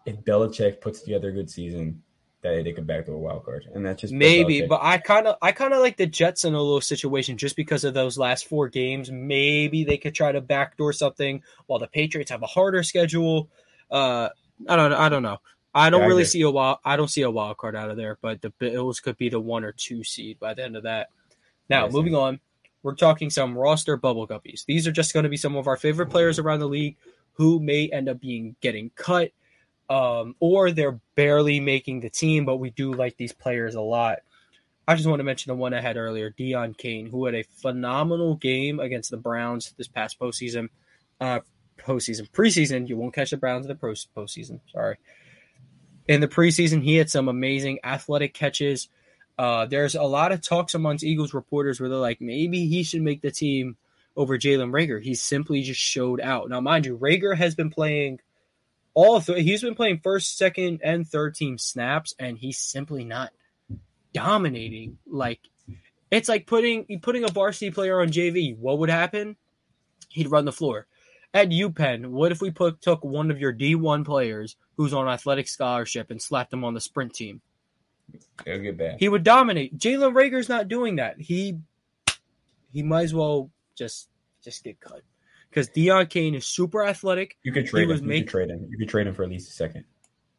[0.05, 2.01] if Belichick puts together a good season,
[2.41, 5.35] that they could to a wild card, and that's just Maybe, but I kind of,
[5.41, 8.47] I kind of like the Jets in a little situation just because of those last
[8.47, 9.11] four games.
[9.11, 13.49] Maybe they could try to backdoor something while the Patriots have a harder schedule.
[13.89, 14.29] Uh,
[14.67, 15.37] I don't, I don't know.
[15.73, 16.29] I don't Yeah, really agree.
[16.29, 16.79] see a wild.
[16.83, 19.39] I don't see a wild card out of there, but the Bills could be the
[19.39, 21.09] one or two seed by the end of that.
[21.69, 22.39] Now, moving on,
[22.83, 24.65] we're talking some roster bubble guppies.
[24.65, 26.97] These are just going to be some of our favorite players around the league
[27.33, 29.31] who may end up being getting cut,
[29.91, 34.19] um, or they're barely making the team, but we do like these players a lot.
[34.87, 37.43] I just want to mention the one I had earlier, Deon Cain, who had a
[37.43, 40.69] phenomenal game against the Browns this past postseason.
[41.19, 41.41] Uh,
[41.77, 44.61] postseason, preseason, you won't catch the Browns in the pro- postseason.
[44.71, 44.95] Sorry.
[46.07, 48.87] In the preseason, he had some amazing athletic catches.
[49.37, 53.01] Uh, there's a lot of talks amongst Eagles reporters where they're like, maybe he should
[53.01, 53.75] make the team
[54.15, 55.01] over Jalen Reagor.
[55.01, 56.49] He simply just showed out.
[56.49, 58.21] Now, mind you, Reagor has been playing
[58.93, 59.43] all three.
[59.43, 63.31] he's been playing first, second, and third team snaps, and he's simply not
[64.13, 64.97] dominating.
[65.07, 65.39] Like
[66.09, 68.57] it's like putting putting a varsity player on JV.
[68.57, 69.35] What would happen?
[70.09, 70.87] He'd run the floor.
[71.33, 75.47] At UPenn, what if we put took one of your D1 players who's on athletic
[75.47, 77.41] scholarship and slapped him on the sprint team?
[78.45, 78.97] it'll get bad.
[78.99, 79.77] He would dominate.
[79.77, 81.19] Jalen Reagor's not doing that.
[81.19, 81.59] He
[82.73, 84.09] he might as well just
[84.43, 85.01] just get cut
[85.51, 87.37] because Deon Cain is super athletic.
[87.43, 87.89] You could trade him.
[87.89, 88.65] was You make- could trade him.
[88.69, 89.83] You could trade him for at least a second.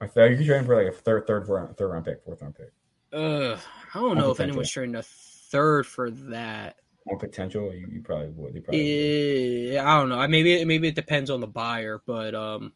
[0.01, 2.05] I feel like you could trade him for like a third, third, round, third round
[2.05, 2.73] pick, fourth round pick.
[3.13, 3.57] Uh,
[3.95, 4.43] I don't know if potential.
[4.43, 6.77] anyone's trading a third for that.
[7.11, 8.55] On potential, you, you probably would.
[8.55, 9.73] You probably would.
[9.75, 10.19] Yeah, I don't know.
[10.19, 12.73] I maybe maybe it depends on the buyer, but um,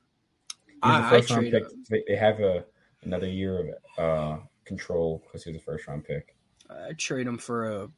[0.67, 1.53] He's I, I trade.
[1.53, 2.05] pick.
[2.09, 2.65] They, have a
[3.03, 6.35] another year of uh, control because he's a first round pick.
[6.69, 7.89] I trade him for a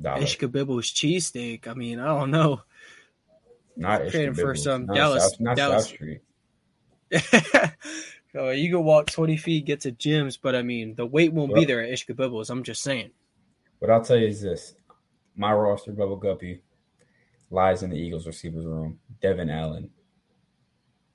[0.00, 0.22] Dollar.
[0.22, 1.68] Ishkabibbles cheesesteak.
[1.68, 2.60] I mean, I don't know.
[3.76, 6.20] Not trade him for some not Dallas- South, not Dallas- South Street.
[8.34, 11.54] Oh, you can walk twenty feet, get to Jim's, but I mean, the weight won't
[11.54, 12.48] be there at Ishkabibbles.
[12.48, 13.10] I'm just saying.
[13.78, 14.74] What I'll tell you is this:
[15.36, 16.62] my roster, Bubble Guppy,
[17.50, 18.98] lies in the Eagles receivers room.
[19.20, 19.90] Devon Allen.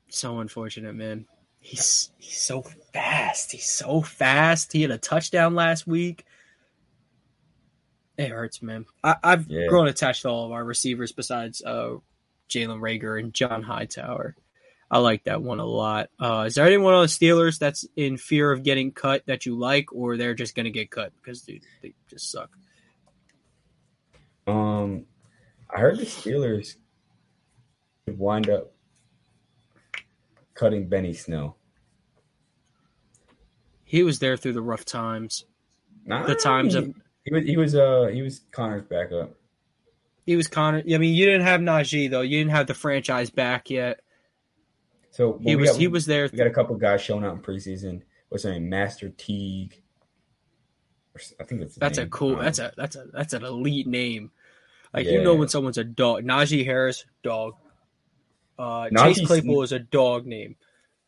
[0.09, 1.25] So unfortunate, man.
[1.59, 2.61] He's he's so
[2.93, 3.51] fast.
[3.51, 4.71] He's so fast.
[4.71, 6.23] He had a touchdown last week.
[8.19, 8.85] It hurts, man.
[9.03, 9.65] I, I've Yeah.
[9.65, 11.95] grown attached to all of our receivers besides uh,
[12.49, 14.35] Jalen Reagor and John Hightower.
[14.89, 16.09] I like that one a lot.
[16.19, 19.57] Uh, is there anyone on the Steelers that's in fear of getting cut that you
[19.57, 22.49] like, or they're just going to get cut because dude, they just suck?
[24.47, 25.05] Um,
[25.69, 26.75] I heard the Steelers
[28.05, 28.71] could wind up
[30.53, 31.57] cutting Benny Snell.
[33.83, 35.45] He was there through the rough times.
[36.05, 39.36] Nah, The times he, of he was he was uh he was Conner's backup.
[40.27, 40.79] He was Conner.
[40.79, 42.21] I mean, you didn't have Najee though.
[42.21, 44.01] You didn't have the franchise back yet.
[45.11, 46.29] So He well, was got- he was there.
[46.31, 48.01] We got a couple guys showing out in preseason.
[48.29, 48.69] What's his name?
[48.69, 49.81] Master Teague.
[51.39, 52.35] I think that's That's a cool.
[52.35, 54.29] Um, That's a that's a that's an elite name.
[54.93, 56.23] Like you know when someone's a dog.
[56.23, 57.55] Najee Harris, dog.
[58.59, 60.57] Uh, Chase Claypool is a dog name.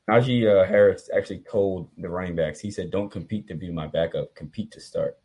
[0.10, 2.60] Najee uh, Harris actually told the running backs.
[2.60, 4.34] He said, "Don't compete to be my backup.
[4.34, 5.18] Compete to start."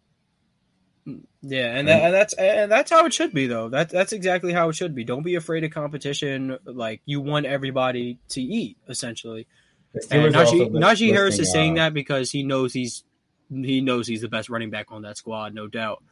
[1.07, 3.69] Yeah, and that, and that's and that's how it should be though.
[3.69, 5.05] That that's exactly how it should be.
[5.05, 6.59] Don't be afraid of competition.
[6.65, 9.47] Like you want everybody to eat essentially.
[10.11, 13.05] And Najee, Najee Harris is saying uh, that because he knows he's
[13.51, 16.03] he knows he's the best running back on that squad, no doubt.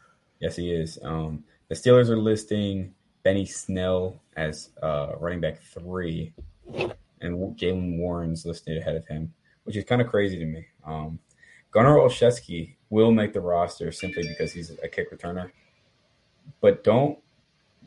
[0.40, 0.98] Yes, he is.
[1.02, 6.34] Um, the Steelers are listing Benny Snell as uh, running back three,
[6.74, 9.32] and Jaylen Warren's listed ahead of him,
[9.64, 10.66] which is kind of crazy to me.
[10.84, 11.18] Um,
[11.72, 15.50] Gunnar Olszewski will make the roster simply because he's a kick returner,
[16.60, 17.18] but don't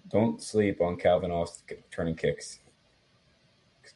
[0.10, 2.60] don't sleep on Calvin Austin returning kicks.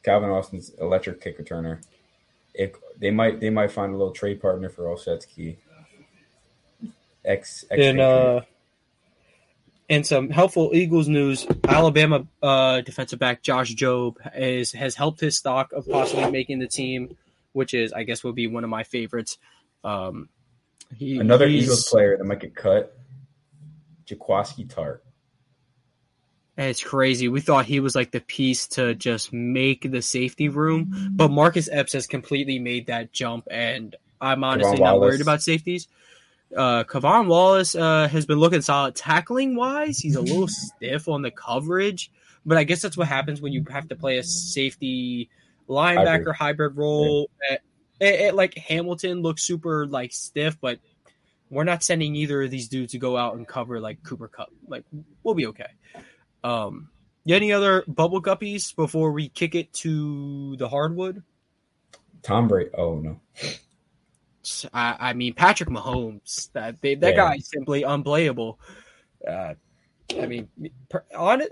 [0.02, 1.82] Calvin Austin's electric kick returner.
[2.54, 5.56] If they might they might find a little trade partner for Olszewski.
[7.24, 8.40] Ex, ex And uh,
[9.90, 15.36] and some helpful Eagles news: Alabama uh, defensive back Josh Jobe is has helped his
[15.36, 17.16] stock of possibly making the team,
[17.52, 19.36] which is I guess would be one of my favorites.
[19.84, 20.28] Um,
[20.96, 22.96] he, Another Eagles player that might get cut,
[24.06, 25.00] Jaquiski Tartt.
[26.56, 27.28] It's crazy.
[27.28, 31.70] We thought he was like the piece to just make the safety room, but Marcus
[31.72, 35.08] Epps has completely made that jump, and I'm honestly K'Von not Wallace.
[35.08, 35.88] worried about safeties.
[36.54, 39.98] Uh, K'Von Wallace uh, has been looking solid tackling wise.
[40.00, 42.10] He's a little stiff on the coverage,
[42.44, 45.30] but I guess that's what happens when you have to play a safety
[45.68, 47.30] linebacker hybrid, role.
[47.48, 47.62] It,
[48.00, 50.80] it- it- like Hamilton looks super like stiff, but
[51.50, 54.50] we're not sending either of these dudes to go out and cover like Cooper Kupp.
[54.68, 54.84] Like
[55.22, 55.66] we'll be okay.
[56.44, 56.90] Um,
[57.24, 61.22] you any other bubble guppies before we kick it to the hardwood?
[62.22, 62.70] Tom Brady.
[62.74, 63.20] Oh no,
[64.72, 66.50] I, I mean Patrick Mahomes.
[66.52, 67.16] That they, that Yeah.
[67.16, 68.58] guy is simply unplayable.
[69.26, 69.54] Uh,
[70.18, 70.48] I mean,
[70.88, 71.42] per, on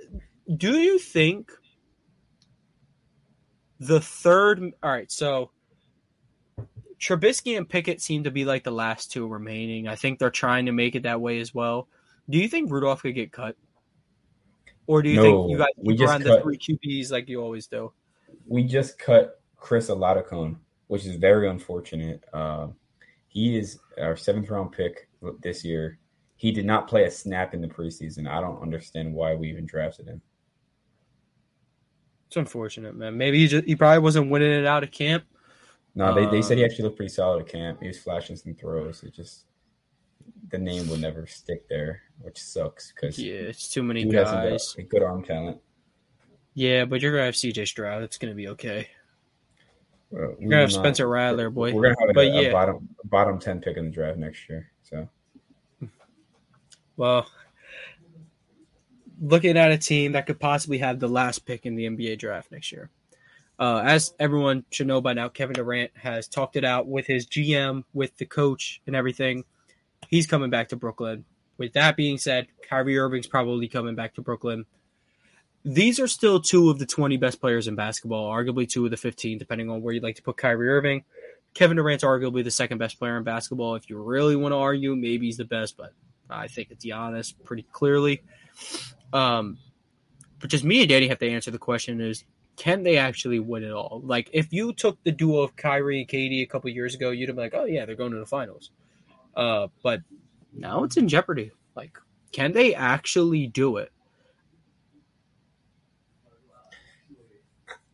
[0.57, 1.51] do you think
[3.81, 4.63] the third?
[4.83, 5.51] All right, so
[7.01, 9.87] Trubisky and Pickett seem to be like the last two remaining.
[9.87, 11.89] I think they're trying to make it that way as well.
[12.29, 13.57] Do you think Rudolph could get cut?
[14.87, 17.29] Or do you No, think you guys we just around the cut- three QBs like
[17.29, 17.93] you always do?
[18.47, 20.57] we just cut Chris Oladokun,
[20.87, 22.25] which is very unfortunate.
[22.33, 22.69] Uh,
[23.29, 25.09] he is our seventh round pick
[25.43, 25.99] this year.
[26.37, 28.27] He did not play a snap in the preseason.
[28.29, 30.23] I don't understand why we even drafted him.
[32.29, 33.17] It's unfortunate, man.
[33.17, 35.25] Maybe he just he probably wasn't winning it out of camp.
[35.95, 37.81] No, they, they said he Uh, actually looked pretty solid at camp.
[37.81, 39.03] He was flashing some throws.
[39.03, 39.45] It just
[40.51, 44.75] the name will never stick there, which sucks because Yeah, it's too many guys.
[44.79, 45.59] a, a good arm talent.
[46.55, 48.03] Yeah, but you're gonna have CJ Stroud.
[48.03, 48.89] It's gonna be okay.
[50.11, 51.73] We You're gonna have not- Spencer Rattler, boy.
[51.75, 52.53] We're gonna have a, But a yeah.
[52.53, 54.71] bottom bottom ten pick in the draft next year.
[54.83, 55.09] So
[56.97, 57.29] Well,
[59.21, 62.51] looking at a team that could possibly have the last pick in the NBA draft
[62.51, 62.91] next year.
[63.59, 67.27] Uh, as everyone should know by now, Kevin Durant has talked it out with his
[67.27, 69.45] GM, with the coach, and everything.
[70.09, 71.25] He's coming back to Brooklyn.
[71.57, 74.65] With that being said, Kyrie Irving's probably coming back to Brooklyn.
[75.65, 78.97] these are still two of the 20 best players in basketball, arguably two of the
[78.97, 81.05] 15, depending on where you'd like to put Kyrie Irving.
[81.53, 83.75] Kevin Durant's arguably the second best player in basketball.
[83.75, 85.93] If you really want to argue, maybe he's the best, but
[86.31, 88.23] I think it's Giannis pretty clearly.
[89.13, 89.59] Um,
[90.39, 92.25] but just me and Danny have to answer the question: Is
[92.59, 94.03] can they actually win it all?
[94.05, 97.29] Like, if you took the duo of Kyrie and KD a couple years ago, you'd
[97.29, 98.71] have been like, "Oh yeah, they're going to the finals."
[99.35, 100.03] Uh, but
[100.53, 101.53] now it's in jeopardy.
[101.77, 101.97] Like,
[102.33, 103.93] can they actually do it?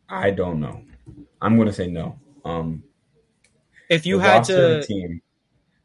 [0.09, 0.83] I don't know.
[1.41, 2.19] I'm going to say no.
[2.43, 2.83] Um,
[3.89, 5.21] if you had to, the team,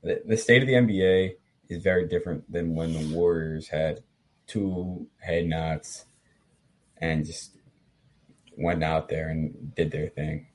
[0.02, 1.34] the, the state of the NBA
[1.68, 4.02] is very different than when the Warriors had
[4.46, 6.06] two head knots
[6.98, 7.56] and just
[8.60, 10.46] went out there and did their thing.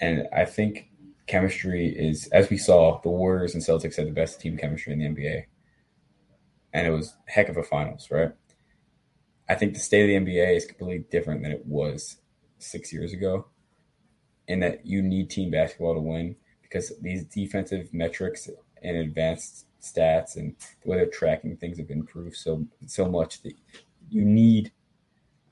[0.00, 0.90] And I think
[1.26, 4.98] chemistry is, as we saw, the Warriors and Celtics had the best team chemistry in
[4.98, 5.44] the NBA.
[6.72, 8.32] And it was heck of a finals, right?
[9.48, 12.18] I think the state of the NBA is completely different than it was
[12.58, 13.46] six years ago,
[14.48, 18.50] in that you need team basketball to win because these defensive metrics
[18.82, 23.54] and advanced stats and the way they're tracking things have improved so so much that
[24.10, 24.72] you need.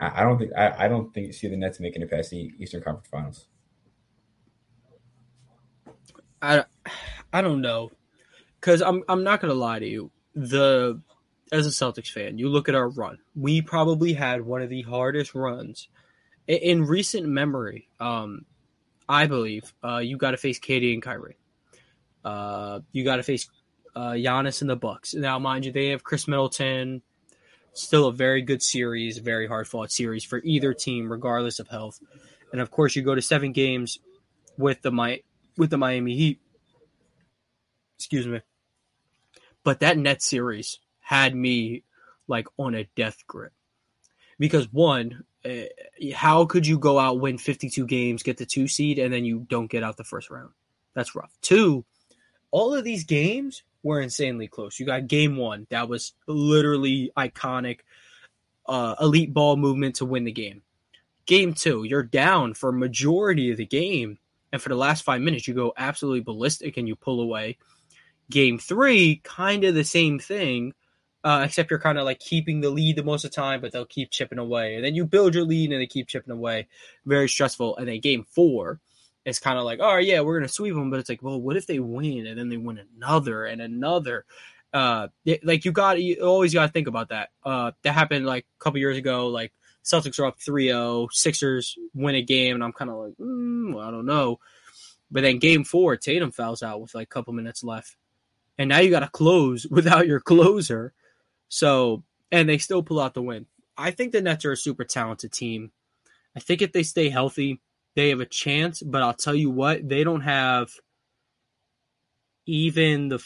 [0.05, 2.53] I I don't think I, I don't think see the Nets making it past the
[2.59, 3.47] Eastern Conference Finals.
[6.43, 6.65] I,
[7.33, 7.91] I don't know,
[8.61, 10.11] because I'm I'm not gonna lie to you.
[10.35, 11.01] The
[11.53, 13.19] as a Celtics fan, you look at our run.
[13.35, 15.89] We probably had one of the hardest runs
[16.47, 17.89] in, in recent memory.
[18.01, 18.45] Um,
[19.09, 21.37] I believe uh, you got to face KD and Kyrie.
[22.25, 23.49] Uh, you got to face
[23.95, 25.15] uh, Giannis and the Bucks.
[25.15, 27.03] Now, mind you, they have Khris Middleton.
[27.75, 32.01] Still a very good series, very hard fought series for either team, regardless of health.
[32.53, 33.99] And of course, you go to seven games
[34.57, 35.25] with the Mi-
[35.57, 36.41] with the Miami Heat.
[37.99, 38.41] Excuse me.
[39.65, 41.83] But that net series had me
[42.29, 43.53] like on a death grip
[44.39, 45.65] because one, uh,
[46.15, 49.47] how could you go out win 52 games, get the two seed, and then you
[49.49, 50.51] don't get out the first round?
[50.95, 51.33] That's rough.
[51.43, 51.85] Two,
[52.51, 54.81] all of these games were insanely close.
[54.81, 57.81] You got game one that was literally iconic,
[58.67, 60.63] uh, elite ball movement to win the game.
[61.27, 64.19] Game two, you're down for majority of the game,
[64.53, 67.59] and for the last five minutes, you go absolutely ballistic and you pull away.
[68.31, 70.73] Game three, kind of the same thing,
[71.23, 73.73] uh, except you're kind of like keeping the lead the most of the time, but
[73.73, 76.67] they'll keep chipping away, and then you build your lead and they keep chipping away.
[77.07, 77.77] Very stressful.
[77.77, 78.81] And then game four,
[79.25, 81.57] it's kind of like, oh yeah, we're gonna sweep them, but it's like, well, what
[81.57, 84.25] if they win and then they win another and another?
[84.73, 87.31] Uh, it- like you got, you always got to think about that.
[87.45, 89.29] Uh, that happened like a couple years ago.
[89.29, 89.53] Like
[89.85, 93.87] Celtics are up 3-0, Sixers win a game, and I'm kind of like, mm, well,
[93.87, 94.41] I don't know.
[95.11, 97.97] But then game four, Tatum fouls out with like a couple minutes left,
[98.59, 100.93] and now you got to close without your closer.
[101.49, 103.47] So, and they still pull out the win.
[103.77, 105.71] I think the Nets are a super talented team.
[106.37, 107.61] I think if they stay healthy,
[107.95, 108.83] they have a chance.
[108.83, 110.71] But I'll tell you what, they don't have
[112.47, 113.25] even the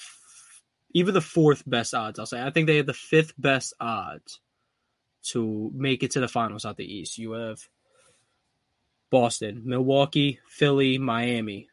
[0.95, 2.19] even the fourth best odds.
[2.19, 4.41] I'll say I think they have the fifth best odds
[5.25, 7.19] to make it to the finals out the East.
[7.19, 7.61] You have
[9.11, 11.69] Boston, Milwaukee, Philly, Miami.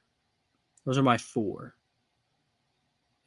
[0.85, 1.75] Those are my four.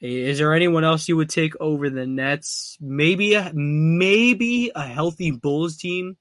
[0.00, 2.78] Is there anyone else you would take over the Nets?
[2.81, 6.16] Maybe a maybe a healthy Bulls team.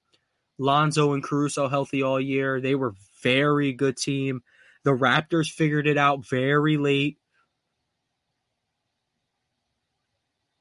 [0.57, 2.59] Lonzo and Caruso healthy all year.
[2.59, 4.41] They were very good team.
[4.83, 7.17] The Raptors figured it out very late.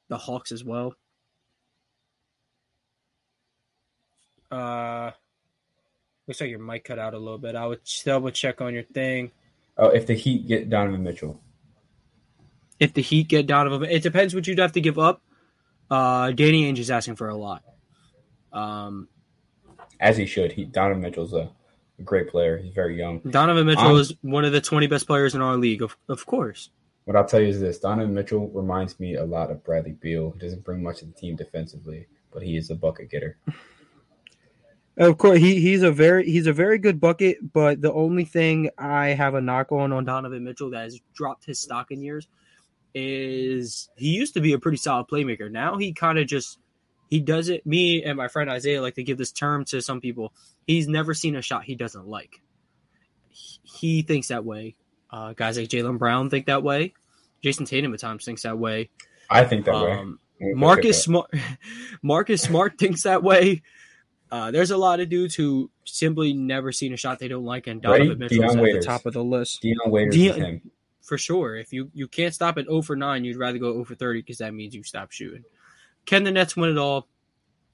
[0.09, 0.95] The Hawks as well.
[4.51, 5.11] Uh
[6.29, 7.55] looks like your mic cut out a little bit.
[7.57, 9.33] I would double check on your thing.
[9.77, 11.41] Oh, if the Heat get Donovan Mitchell,
[12.81, 15.23] if the Heat get Donovan, it depends what you'd have to give up.
[15.91, 17.63] Uh, Danny Ainge is asking for a lot.
[18.53, 19.09] Um,
[20.01, 21.51] as he should, he Donovan Mitchell's a, a
[22.05, 22.59] great player.
[22.59, 23.21] He's very young.
[23.21, 26.27] Donovan Mitchell Um, is one of the 20 best players in our league, of, of
[26.27, 26.71] course.
[27.05, 30.33] What I'll tell you is this: Donovan Mitchell reminds me a lot of Bradley Beal.
[30.33, 33.39] He doesn't bring much to the team defensively, but he is a bucket getter.
[34.99, 38.71] Of course, he, he's a very he's a very good bucket, but the only thing
[38.79, 42.29] I have a knock on on Donovan Mitchell that has dropped his stock in years
[42.95, 45.51] is he used to be a pretty solid playmaker.
[45.51, 46.59] Now he kind of just
[47.09, 47.67] he does it.
[47.67, 50.33] Me and my friend Isaiah like to give this term to some people.
[50.67, 52.43] He's never seen a shot he doesn't like.
[53.31, 54.77] He, he thinks that way.
[55.11, 56.95] Uh, guys like Jaylen Brown think that way.
[57.43, 58.91] Jayson Tatum at times thinks that way.
[59.31, 59.93] I think that way.
[59.93, 61.03] Um, play Marcus.
[61.03, 61.31] Smart,
[62.03, 63.63] Marcus Smart thinks that way.
[64.31, 67.69] Uh, there's a lot of dudes who simply never seen a shot they don't like,
[67.69, 67.81] and?
[67.81, 70.63] Donovan Mitchell's Dion at the top of the list Waiters Dion-
[71.03, 71.57] for sure.
[71.57, 74.21] If you you can't stop at 0 for 9, you'd rather go 0 for 30
[74.21, 75.45] because that means you stop shooting.
[76.07, 77.09] Can the Nets win it all?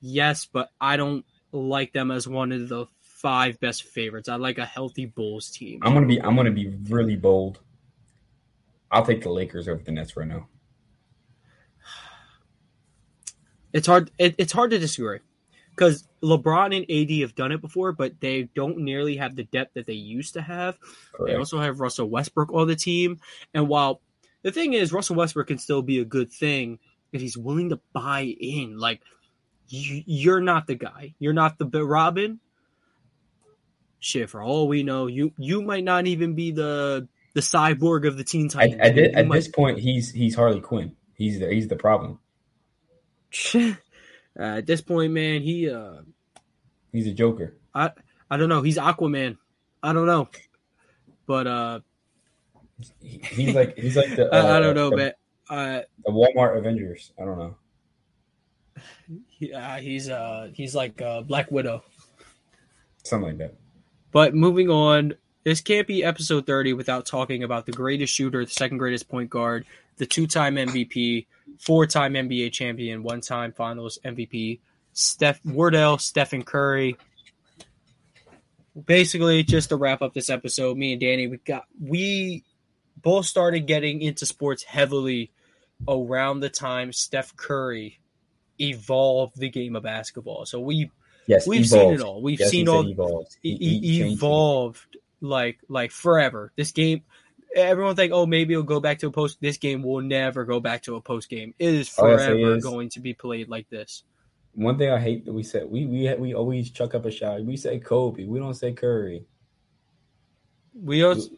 [0.01, 4.29] Yes, but I don't like them as one of the five best favorites.
[4.29, 5.81] I like a healthy Bulls team.
[5.83, 7.61] I'm gonna be I'm gonna be really bold.
[8.91, 10.49] I'll take the Lakers over the Nets right now.
[13.73, 14.11] It's hard.
[14.19, 15.21] It, it's hard to disagree
[15.71, 19.73] because LeBron and AD have done it before, but they don't nearly have the depth
[19.73, 20.77] that they used to have.
[21.25, 23.19] They also have Russell Westbrook on the team,
[23.55, 24.03] and while
[24.43, 26.79] the thing is, Russell Westbrook can still be a good thing
[27.13, 28.79] if he's willing to buy in.
[28.79, 29.01] Like
[29.69, 31.15] you, you're not the guy.
[31.19, 32.41] You're not the Robin.
[34.01, 38.17] Shit, for all we know, you you might not even be the the cyborg of
[38.17, 38.81] the Teen At, Titans.
[38.81, 40.97] at, thi- You at might- this point, he's he's Harley Quinn.
[41.15, 42.19] He's the he's the problem.
[44.35, 45.97] Uh, at this point, man, he uh
[46.91, 47.55] He's a Joker.
[47.75, 47.91] I
[48.31, 48.63] I don't know.
[48.63, 49.37] He's Aquaman.
[49.83, 50.29] I don't know.
[51.27, 51.81] But uh
[53.03, 55.17] He- he's like he's like the I, I uh, don't know, the, but
[55.53, 57.13] uh the Walmart Avengers.
[57.21, 57.57] I don't know.
[59.29, 61.85] he, uh, he's uh he's like uh Black Widow.
[63.05, 63.55] Something like that.
[64.13, 68.51] But moving on, this can't be episode 30 without talking about the greatest shooter, the
[68.51, 71.27] second greatest point guard, the two-time MVP,
[71.59, 74.61] four-time NBA champion, one-time Finals MVP,
[74.93, 76.97] Steph Wardell, Stephen Curry.
[78.87, 82.45] Basically, just to wrap up this episode, me and Danny, we got we
[82.97, 85.31] both started getting into sports heavily
[85.89, 88.01] around the time Steph Curry
[88.61, 90.47] evolved the game of basketball.
[90.47, 90.91] So we
[91.27, 91.71] Yes, we've evolved.
[91.73, 92.23] seen it all.
[92.23, 93.37] We've Yes, seen all evolved.
[93.43, 96.53] E- e- evolved like like forever.
[96.57, 97.03] This game,
[97.55, 99.39] everyone think, oh, maybe it'll go back to a post.
[99.41, 101.55] This game will never go back to a post game.
[101.59, 104.05] It is All I say forever is- going to be played like this.
[104.55, 107.43] One thing I hate that we said we we we always chuck up a shot.
[107.43, 108.25] We say Kobe.
[108.25, 109.25] We don't say Curry.
[110.75, 111.31] We also,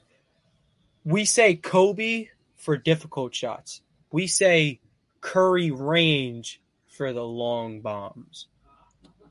[1.05, 3.83] we say Kobe for difficult shots.
[4.15, 4.79] We say
[5.21, 8.47] Curry range for the long bombs.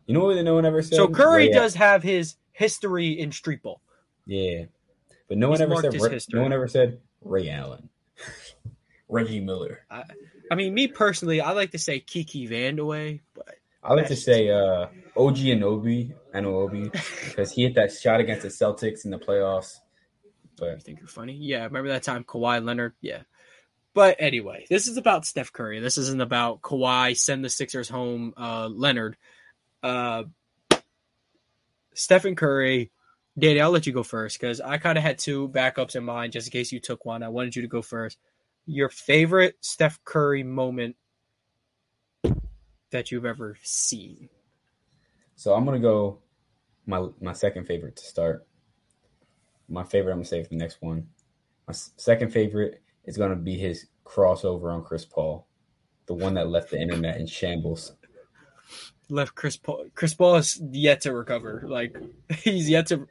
[0.06, 0.98] You know what no one ever said?
[0.98, 3.80] So Curry does have his history in street ball.
[4.26, 4.66] Yeah,
[5.30, 6.02] but no one ever said.
[6.02, 7.88] Ray- no one ever said Ray Allen,
[9.08, 9.86] Reggie Miller.
[9.90, 14.50] I mean, me personally, I like to say Kiki VanDeWeghe, but I like to say
[14.50, 16.92] uh, OG Anunoby, Anunoby,
[17.24, 19.80] because he hit that shot against the Celtics in the playoffs.
[20.26, 21.36] You But think you're funny?
[21.36, 22.96] Yeah, remember that time Kawhi Leonard?
[23.00, 23.22] Yeah.
[23.94, 25.80] But anyway, this is about Steph Curry.
[25.80, 29.18] This isn't about Kawhi send the Sixers home uh Leonard.
[29.82, 30.24] Uh
[31.94, 32.92] Stephen Curry,
[33.38, 36.34] Danny, I'll let you go first because I kind of had two backups in mind
[36.34, 37.22] just in case you took one.
[37.24, 38.18] I wanted you to go first.
[38.66, 40.96] Your favorite Steph Curry moment
[42.92, 44.30] that you've ever seen.
[45.36, 46.20] so I'm gonna go
[46.86, 48.46] my my second favorite to start.
[49.70, 51.08] My favorite, I'm gonna save the next one.
[51.68, 55.48] My second favorite is gonna be his crossover on Chris Paul,
[56.06, 57.94] the one that left the internet in shambles.
[59.10, 59.86] left Chris Paul.
[59.96, 61.64] Chris Paul is yet to recover.
[61.68, 61.96] Like
[62.40, 63.08] he's yet to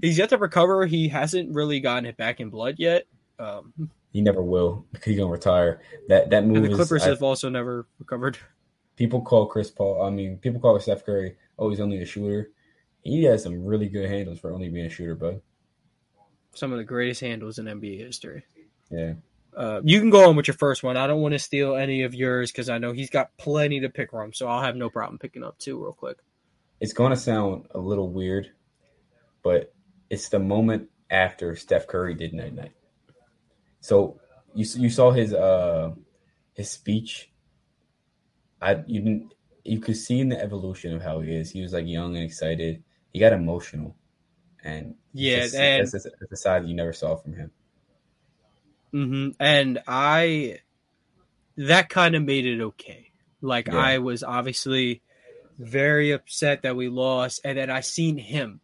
[0.00, 0.86] he's yet to recover.
[0.86, 3.06] He hasn't really gotten it back in blood yet.
[3.38, 3.72] Um,
[4.12, 5.80] He never will because he's gonna retire.
[6.08, 8.38] That that move and the is- Clippers I- have also never recovered.
[8.96, 10.02] people call Chris Paul.
[10.02, 11.36] I mean, people call Steph Curry.
[11.58, 12.50] Oh, he's only a shooter.
[13.02, 15.40] He has some really good handles for only being a shooter, bud.
[16.54, 18.44] Some of the greatest handles in NBA history.
[18.90, 19.14] Yeah.
[19.56, 20.96] Uh, you can go on with your first one.
[20.96, 23.88] I don't want to steal any of yours because I know he's got plenty to
[23.88, 24.32] pick from.
[24.32, 26.18] So I'll have no problem picking up two real quick.
[26.80, 28.50] It's gonna sound a little weird,
[29.42, 29.72] but
[30.10, 32.72] it's the moment after Steph Curry did night night.
[33.80, 34.20] So
[34.54, 35.92] you you saw his uh
[36.54, 37.30] his speech.
[38.60, 39.34] I you didn't
[39.64, 41.50] you could see in the evolution of how he is.
[41.50, 42.82] He was like young and excited.
[43.12, 43.96] He got emotional,
[44.62, 47.50] and Yeah, that's, and- that's, that's a side you never saw from him.
[48.94, 50.60] Hmm And I,
[51.56, 53.10] that kind of made it okay.
[53.40, 53.76] Like Yeah.
[53.76, 55.02] I was obviously
[55.58, 58.60] very upset that we lost, and then I seen him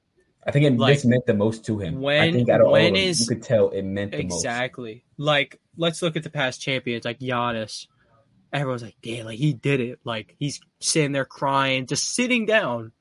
[0.46, 1.96] I think it Like, this meant the most to him.
[1.96, 4.22] I when- think out of all when them, is- you could tell it meant the
[4.22, 4.36] most.
[4.42, 5.04] exactly.
[5.18, 7.86] Like let's look at the past champions, like Giannis.
[8.52, 10.00] Everyone's like, damn, like he did it.
[10.02, 12.92] Like he's sitting there crying, just sitting down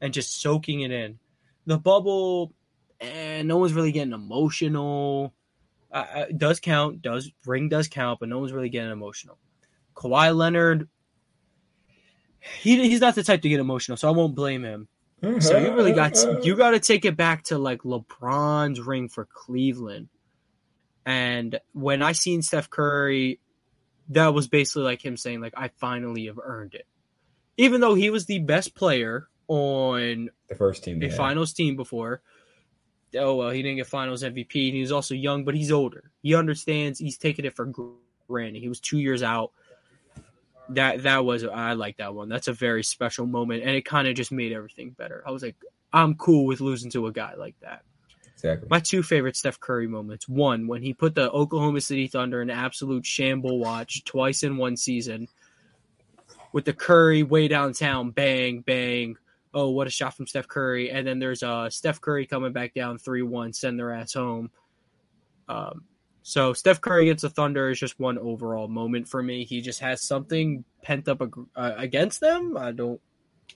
[0.00, 1.18] and just soaking it in.
[1.66, 2.52] The bubble,
[3.00, 5.32] and no one's really getting emotional.
[5.90, 9.38] Uh, uh, does count, does ring does count, but no one's really getting emotional.
[9.94, 10.88] Kawhi Leonard,
[12.60, 14.88] he he's not the type to get emotional, so I won't blame him.
[15.40, 19.24] So you really got you got to take it back to like LeBron's ring for
[19.24, 20.08] Cleveland.
[21.04, 23.40] And when I seen Steph Curry,
[24.10, 26.86] that was basically like him saying like I finally have earned it.
[27.56, 31.02] Even though he was the best player on the first team.
[31.02, 31.14] a yeah.
[31.16, 32.22] finals team before.
[33.16, 34.66] Oh well, he didn't get finals MVP.
[34.68, 36.10] And he was also young, but he's older.
[36.22, 36.98] He understands.
[36.98, 37.72] He's taking it for
[38.28, 38.60] granted.
[38.60, 39.52] He was two years out.
[40.70, 42.28] that that was I like that one.
[42.28, 45.22] That's a very special moment, and it kind of just made everything better.
[45.26, 45.56] I was like,
[45.92, 47.82] I'm cool with losing to a guy like that.
[48.34, 48.68] Exactly.
[48.70, 52.50] My two favorite Steph Curry moments: one when he put the Oklahoma City Thunder in
[52.50, 55.28] absolute shamble watch twice in one season,
[56.52, 59.16] with the Curry way downtown, bang bang.
[59.54, 60.90] Oh, what a shot from Steph Curry!
[60.90, 64.50] And then there's uh Steph Curry coming back down three one, send their ass home.
[65.48, 65.84] Um,
[66.22, 69.44] so Steph Curry against the Thunder is just one overall moment for me.
[69.44, 72.56] He just has something pent up ag- uh, against them.
[72.56, 73.00] I don't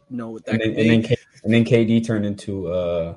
[0.09, 3.17] know what that And then, and then K- and then KD turned into uh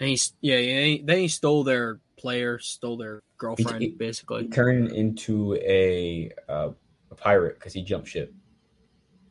[0.00, 4.48] And he's yeah, yeah, he- then he stole their player, stole their girlfriend, He- basically.
[4.48, 6.70] turned into a uh,
[7.12, 8.34] a pirate because he jumped ship.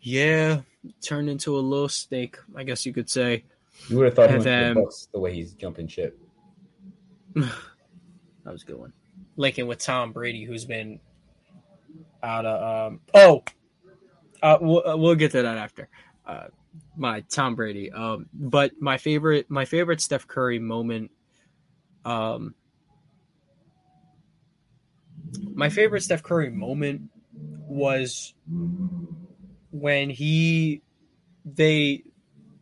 [0.08, 0.62] Yeah,
[1.01, 3.43] turned into a little snake, I guess you could say.
[3.89, 6.18] You would have thought he And to then- Bucks the way he's jumping ship.
[7.41, 8.93] That was a good one.
[9.38, 10.99] Linking with Tom Brady, who's been
[12.22, 12.91] out of.
[12.91, 13.43] Um, oh,
[14.43, 15.89] uh, we'll, uh, we'll get to that after.
[16.28, 16.45] Uh,
[16.95, 17.91] my Tom Brady.
[17.91, 21.10] Um, but my favorite, my favorite Steph Curry moment.
[22.06, 22.53] Um,
[25.56, 28.36] my favorite Steph Curry moment was
[29.76, 30.82] when he
[31.43, 32.03] they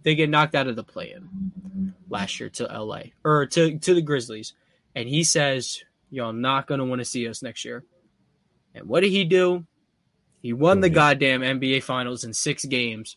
[0.02, 4.02] they get knocked out of the play-in last year to LA or to to the
[4.02, 4.54] Grizzlies,
[4.96, 7.84] and he says, "Y'all not gonna want to see us next year."
[8.74, 9.66] And what did he do?
[10.42, 13.16] He won the goddamn NBA Finals in six games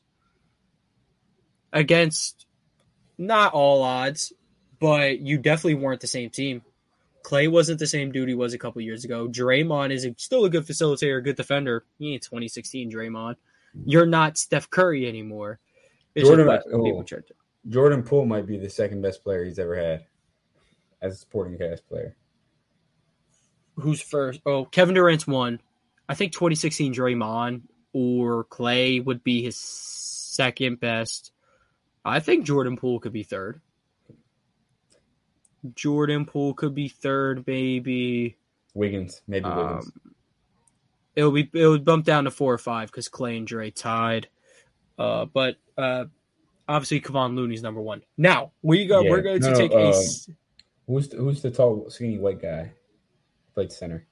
[1.72, 2.46] against
[3.18, 4.32] not all odds,
[4.78, 6.62] but you definitely weren't the same team.
[7.22, 9.26] Clay wasn't the same dude he was a couple years ago.
[9.26, 11.84] Draymond is still a good facilitator, good defender.
[11.98, 13.36] He ain't 2016 Draymond.
[13.84, 15.58] You're not Steph Curry anymore.
[16.14, 16.82] It's Jordan- oh.
[16.82, 17.34] people tried to-
[17.68, 20.06] Jordan Poole might be the second best player he's ever had
[21.02, 22.16] as a supporting cast player.
[23.78, 24.40] who's first?
[24.46, 25.60] Oh, Kevin Durant's one.
[26.08, 27.62] I think 2016 Draymond
[27.92, 31.32] or Clay would be his second best.
[32.04, 33.60] I think Jordan Poole could be third.
[35.74, 38.36] Jordan Poole could be third, maybe.
[38.74, 39.86] Wiggins, maybe Wiggins.
[39.86, 39.92] Um,
[41.16, 43.70] it would be it would bump down to four or five because Clay and Dre
[43.70, 44.28] tied.
[44.98, 46.04] Uh, but uh,
[46.68, 48.02] obviously, Kevon Looney's number one.
[48.16, 49.00] Now we go.
[49.00, 49.10] Yeah.
[49.10, 49.88] We're going to No, no, take a.
[49.88, 49.94] um,
[50.86, 52.70] Who's the, who's the tall, skinny white guy?
[53.54, 54.06] Played center.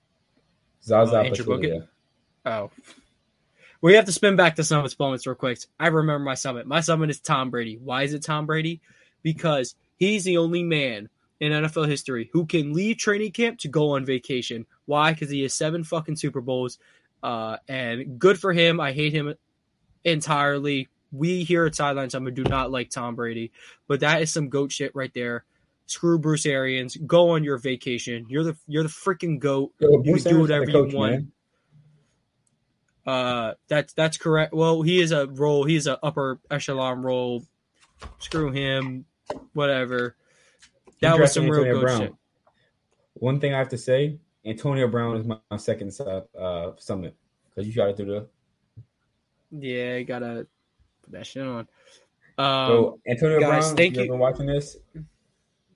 [0.82, 1.86] Zaza Uh, Pachulia.
[2.44, 2.70] Oh.
[3.80, 5.58] We have to spin back to Summit's moments real quick.
[5.78, 6.66] I remember my Summit.
[6.66, 7.78] My Summit is Tom Brady.
[7.82, 8.80] Why is it Tom Brady?
[9.22, 11.10] Because he's the only man
[11.44, 14.66] in NFL history who can leave training camp to go on vacation.
[14.86, 15.12] Why?
[15.12, 16.78] Because he has seven fucking Super Bowls.
[17.22, 18.80] Uh, and good for him.
[18.80, 19.34] I hate him
[20.04, 20.88] entirely.
[21.12, 23.52] We here at Sideline Summit do not like Tom Brady,
[23.86, 25.44] but that is some goat shit right there.
[25.86, 26.96] Screw Bruce Arians.
[26.96, 28.26] Go on your vacation.
[28.28, 29.72] You're the you're the freaking goat.
[29.78, 31.12] Yo, You Bruce can do whatever the you want.
[31.12, 31.32] man.
[33.06, 34.54] Uh, that's that's correct.
[34.54, 35.64] Well, he is a role.
[35.64, 37.44] He's an upper echelon role.
[38.18, 39.04] Screw him.
[39.52, 40.16] Whatever.
[41.04, 42.00] That was some real good Brown.
[42.00, 42.14] shit.
[43.14, 47.14] One thing I have to say, Antonio Brown is my, my second uh, summit
[47.48, 48.26] because you got to do the.
[49.50, 50.46] Yeah, you gotta
[51.02, 51.68] put that shit on.
[52.38, 54.12] Um, So Antonio guys, Brown, thank you.
[54.14, 54.76] watching this,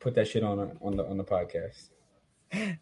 [0.01, 1.91] put that shit on on the on the podcast.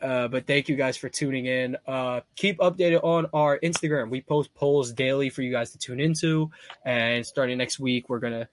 [0.00, 1.76] Uh, but thank you guys for tuning in.
[1.86, 4.10] Uh, keep updated on our Instagram.
[4.10, 6.50] We post polls daily for you guys to tune into.
[6.84, 8.48] And starting next week, we're gonna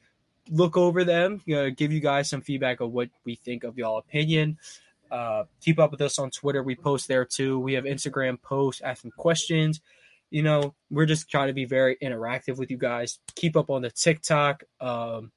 [0.50, 3.98] look over them, uh, give you guys some feedback of what we think of y'all
[3.98, 4.58] opinion.
[5.10, 6.64] Uh, keep up with us on Twitter.
[6.64, 7.60] We post there too.
[7.60, 9.82] We have Instagram posts asking questions.
[10.30, 13.20] You know, we're just trying to be very interactive with you guys.
[13.36, 14.64] Keep up on the TikTok.
[14.80, 15.32] Um,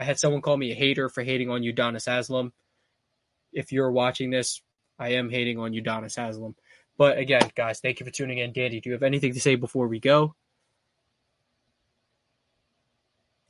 [0.00, 2.52] I had someone call me a hater for hating on Udonis Haslam.
[3.52, 4.60] If you're watching this,
[4.98, 6.56] I am hating on Udonis Haslam.
[6.98, 8.52] But again, guys, thank you for tuning in.
[8.52, 10.34] Dandy, do you have anything to say before we go?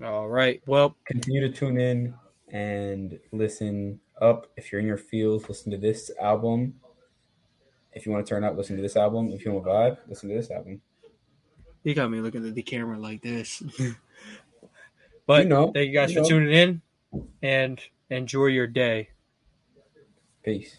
[0.03, 0.62] All right.
[0.66, 2.14] Well, Continue to tune in
[2.48, 4.46] and listen up.
[4.57, 6.74] If you're in your fields, listen to this album.
[7.92, 9.30] If you want to turn up, listen to this album.
[9.32, 10.80] If you want to vibe, listen to this album.
[11.82, 13.62] you got me looking at the camera like this.
[15.26, 16.28] but You know, thank you guys you for know.
[16.28, 16.82] tuning in
[17.42, 19.11] and enjoy your day.
[20.42, 20.78] Peace.